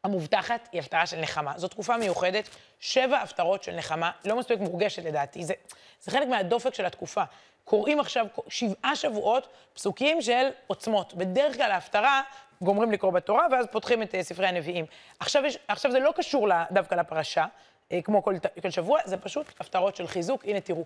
המובטחת 0.03 0.69
היא 0.71 0.81
הפטרה 0.81 1.05
של 1.05 1.17
נחמה. 1.17 1.53
זו 1.57 1.67
תקופה 1.67 1.97
מיוחדת, 1.97 2.49
שבע 2.79 3.17
הפטרות 3.17 3.63
של 3.63 3.75
נחמה, 3.75 4.11
לא 4.25 4.35
מספיק 4.35 4.59
מורגשת 4.59 5.05
לדעתי. 5.05 5.45
זה, 5.45 5.53
זה 6.01 6.11
חלק 6.11 6.27
מהדופק 6.27 6.73
של 6.73 6.85
התקופה. 6.85 7.23
קוראים 7.63 7.99
עכשיו 7.99 8.25
שבעה 8.47 8.95
שבועות 8.95 9.47
פסוקים 9.73 10.21
של 10.21 10.49
עוצמות. 10.67 11.13
בדרך 11.13 11.55
כלל 11.55 11.71
ההפטרה 11.71 12.21
גומרים 12.61 12.91
לקרוא 12.91 13.11
בתורה, 13.11 13.47
ואז 13.51 13.65
פותחים 13.71 14.03
את 14.03 14.15
uh, 14.15 14.17
ספרי 14.21 14.47
הנביאים. 14.47 14.85
עכשיו, 15.19 15.45
יש, 15.45 15.57
עכשיו 15.67 15.91
זה 15.91 15.99
לא 15.99 16.11
קשור 16.15 16.47
דווקא 16.71 16.95
לפרשה, 16.95 17.45
uh, 17.45 17.93
כמו 18.03 18.23
כל, 18.23 18.35
כל 18.61 18.69
שבוע, 18.69 18.99
זה 19.05 19.17
פשוט 19.17 19.47
הפטרות 19.59 19.95
של 19.95 20.07
חיזוק. 20.07 20.45
הנה 20.45 20.59
תראו. 20.59 20.83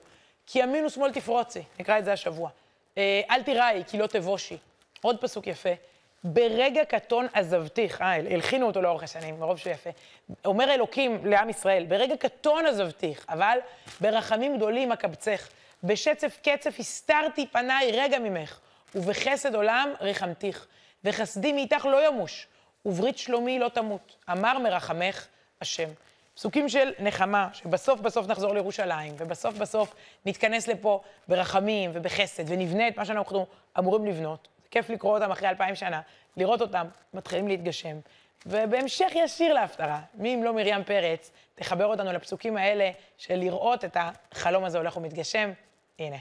כי 0.48 0.60
ימין 0.60 0.86
ושמאל 0.86 1.12
תפרוצי, 1.12 1.62
נקרא 1.80 2.00
את 2.00 2.06
זה 2.06 2.14
השבוע. 2.14 2.50
Uh, 2.96 2.98
אל 3.30 3.44
תיראי, 3.44 3.84
כי 3.88 3.98
לא 3.98 4.08
תבושי. 4.08 4.58
עוד 5.02 5.22
פסוק 5.22 5.48
יפה. 5.48 5.70
ברגע 6.28 6.86
קטון 6.86 7.28
עזבתיך, 7.34 8.02
אה, 8.02 8.14
הלחינו 8.16 8.68
אותו 8.68 8.82
לאורך 8.82 9.04
השנים, 9.04 9.40
מרוב 9.40 9.58
שהוא 9.58 9.74
יפה. 9.74 9.90
אומר 10.46 10.74
אלוקים 10.74 11.26
לעם 11.26 11.50
ישראל, 11.50 11.86
ברגע 11.88 12.18
קטון 12.18 12.66
עזבתיך, 12.66 13.26
אבל 13.30 13.58
ברחמים 14.02 14.58
גדולים 14.58 14.92
אקבצך. 14.92 15.50
בשצף 15.84 16.38
קצף 16.44 16.76
הסתרתי 16.80 17.48
פניי 17.48 17.92
רגע 17.92 18.20
ממך, 18.20 18.60
ובחסד 18.96 19.56
עולם 19.56 19.94
ריחמתיך. 20.02 20.68
וחסדי 21.04 21.54
מאיתך 21.54 21.86
לא 21.86 22.08
ימוש, 22.08 22.48
וברית 22.86 23.18
שלומי 23.18 23.60
לא 23.60 23.70
תמות. 23.70 24.16
אמר 24.32 24.60
מרחמך 24.60 25.28
השם. 25.62 25.90
פסוקים 26.36 26.70
של 26.70 26.92
נחמה, 27.00 27.50
שבסוף 27.54 28.00
בסוף 28.00 28.28
נחזור 28.28 28.54
לירושלים, 28.54 29.14
ובסוף 29.18 29.56
בסוף 29.56 29.96
נתכנס 30.26 30.68
לפה 30.68 31.02
ברחמים 31.28 31.92
ובחסד, 31.94 32.44
ונבנה 32.48 32.88
את 32.88 32.98
מה 32.98 33.06
שאנחנו 33.06 33.46
אמורים 33.80 34.06
לבנות. 34.06 34.55
כיף 34.76 34.90
לקרוא 34.90 35.18
אותם 35.18 35.32
אחרי 35.32 35.50
אלפיים 35.50 35.76
שנה, 35.76 36.02
לראות 36.38 36.62
אותם 36.62 36.88
מתחילים 37.14 37.48
להתגשם. 37.48 37.98
ובהמשך 38.46 39.12
ישיר 39.16 39.54
להפטרה, 39.54 40.00
מי 40.14 40.36
אם 40.36 40.44
לא 40.44 40.54
מרים 40.54 40.84
פרץ, 40.84 41.32
תחבר 41.56 41.86
אותנו 41.86 42.14
לפסוקים 42.14 42.58
האלה 42.58 42.92
של 43.18 43.36
לראות 43.36 43.86
את 43.86 43.98
החלום 44.00 44.64
הזה 44.64 44.78
הולך 44.78 44.98
ומתגשם. 44.98 45.52
הנה. 46.00 46.18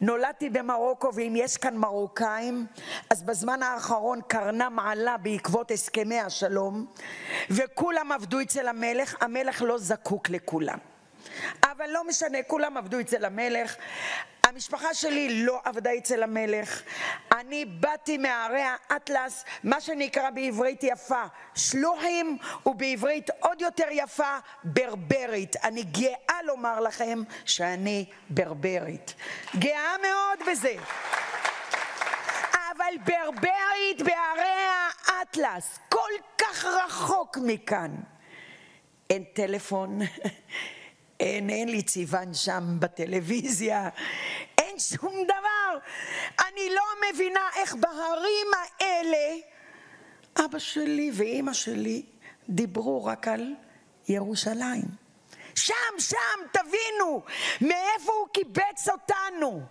נולדתי 0.00 0.50
במרוקו, 0.50 1.10
ואם 1.14 1.34
יש 1.36 1.56
כאן 1.56 1.76
מרוקאים, 1.76 2.66
אז 3.10 3.22
בזמן 3.22 3.62
האחרון 3.62 4.20
קרנה 4.26 4.68
מעלה 4.68 5.16
בעקבות 5.16 5.70
הסכמי 5.70 6.20
השלום, 6.20 6.86
וכולם 7.50 8.12
עבדו 8.12 8.40
אצל 8.40 8.68
המלך, 8.68 9.16
המלך 9.20 9.62
לא 9.62 9.78
זקוק 9.78 10.30
לכולם. 10.30 10.78
אבל 11.64 11.90
לא 11.90 12.06
משנה, 12.08 12.38
כולם 12.46 12.76
עבדו 12.76 13.00
אצל 13.00 13.24
המלך. 13.24 13.76
המשפחה 14.52 14.94
שלי 14.94 15.42
לא 15.44 15.60
עבדה 15.64 15.90
אצל 15.98 16.22
המלך. 16.22 16.82
אני 17.32 17.64
באתי 17.64 18.18
מערי 18.18 18.62
האטלס, 18.62 19.44
מה 19.64 19.80
שנקרא 19.80 20.30
בעברית 20.30 20.80
יפה 20.82 21.22
שלוחים, 21.54 22.38
ובעברית 22.66 23.30
עוד 23.40 23.60
יותר 23.60 23.86
יפה 23.90 24.36
ברברית. 24.64 25.56
אני 25.56 25.82
גאה 25.82 26.42
לומר 26.44 26.80
לכם 26.80 27.22
שאני 27.44 28.04
ברברית. 28.30 29.14
גאה 29.58 29.96
מאוד 30.02 30.48
בזה. 30.50 30.74
אבל 32.52 32.94
ברברית 33.04 34.02
בערי 34.02 34.66
האטלס, 35.06 35.78
כל 35.88 36.12
כך 36.38 36.64
רחוק 36.64 37.38
מכאן. 37.42 37.90
אין 39.10 39.24
טלפון, 39.24 39.98
אין, 41.20 41.50
אין 41.50 41.68
לי 41.68 41.82
צבען 41.82 42.34
שם 42.34 42.76
בטלוויזיה, 42.78 43.88
אין 44.58 44.78
שום 44.78 45.24
דבר. 45.24 45.78
אני 46.48 46.70
לא 46.74 46.82
מבינה 47.10 47.48
איך 47.56 47.74
בהרים 47.74 48.46
האלה 48.80 49.36
אבא 50.36 50.58
שלי 50.58 51.10
ואימא 51.14 51.52
שלי 51.52 52.02
דיברו 52.48 53.04
רק 53.04 53.28
על 53.28 53.54
ירושלים. 54.08 55.02
שם, 55.54 55.74
שם, 55.98 56.40
תבינו, 56.52 57.22
מאיפה 57.60 58.12
הוא 58.12 58.28
קיבץ 58.32 58.88
אותנו, 58.88 59.62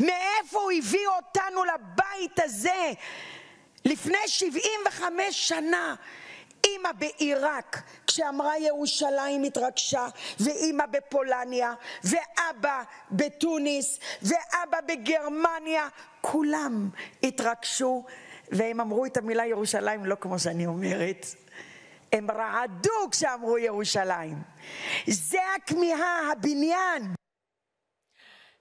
מאיפה 0.00 0.60
הוא 0.60 0.72
הביא 0.78 1.06
אותנו 1.06 1.64
לבית 1.64 2.40
הזה 2.40 2.92
לפני 3.84 4.18
75 4.26 5.48
שנה. 5.48 5.94
אימא 6.72 6.92
בעיראק, 6.92 7.82
כשאמרה 8.06 8.58
ירושלים 8.58 9.42
התרגשה, 9.42 10.06
ואימא 10.40 10.86
בפולניה, 10.86 11.74
ואבא 12.04 12.82
בתוניס, 13.10 14.00
ואבא 14.22 14.78
בגרמניה, 14.88 15.88
כולם 16.20 16.90
התרגשו, 17.22 18.04
והם 18.50 18.80
אמרו 18.80 19.06
את 19.06 19.16
המילה 19.16 19.46
ירושלים 19.46 20.06
לא 20.06 20.14
כמו 20.20 20.38
שאני 20.38 20.66
אומרת. 20.66 21.26
הם 22.12 22.30
רעדו 22.30 23.10
כשאמרו 23.10 23.58
ירושלים. 23.58 24.36
זה 25.06 25.38
הכמיהה, 25.56 26.32
הבניין. 26.32 27.14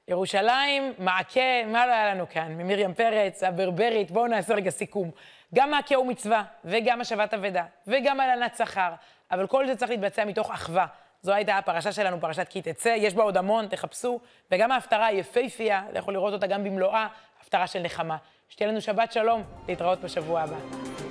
ירושלים, 0.08 0.94
מעקה, 1.00 1.66
מה 1.68 1.88
לא 1.88 1.92
היה 1.92 2.14
לנו 2.14 2.30
כאן? 2.30 2.52
ממרים 2.52 2.94
פרץ, 2.94 3.44
הברברית, 3.44 4.12
בואו 4.12 4.28
נעשה 4.28 4.54
רגע 4.54 4.70
סיכום. 4.72 5.12
גם 5.56 5.72
מעקה 5.72 5.96
הוא 5.96 6.08
מצווה, 6.08 6.44
וגם 6.66 7.02
השבת 7.02 7.34
אבדה, 7.34 7.66
וגם 7.88 8.20
הלנת 8.20 8.56
שכר, 8.56 8.92
אבל 9.32 9.48
כל 9.48 9.68
זה 9.68 9.76
צריך 9.76 9.92
להתבצע 9.92 10.26
מתוך 10.26 10.52
אחווה. 10.52 10.86
זו 11.22 11.34
הייתה 11.34 11.58
הפרשה 11.58 11.92
שלנו, 11.92 12.22
פרשת 12.22 12.48
כי 12.50 12.62
תצא, 12.62 12.90
יש 12.98 13.14
בה 13.14 13.24
עוד 13.24 13.38
המון, 13.38 13.68
תחפשו, 13.68 14.20
וגם 14.52 14.72
ההפטרה 14.72 15.06
היפהפייה, 15.06 15.84
לכו 15.94 16.12
לראות 16.12 16.34
אותה 16.34 16.48
גם 16.48 16.64
במלואה, 16.64 17.08
הפטרה 17.42 17.68
של 17.68 17.80
נחמה. 17.80 18.18
שתהיה 18.50 18.70
לנו 18.70 18.82
שבת 18.82 19.12
שלום, 19.12 19.44
להתראות 19.68 20.02
בשבוע 20.02 20.42
הבא. 20.42 21.07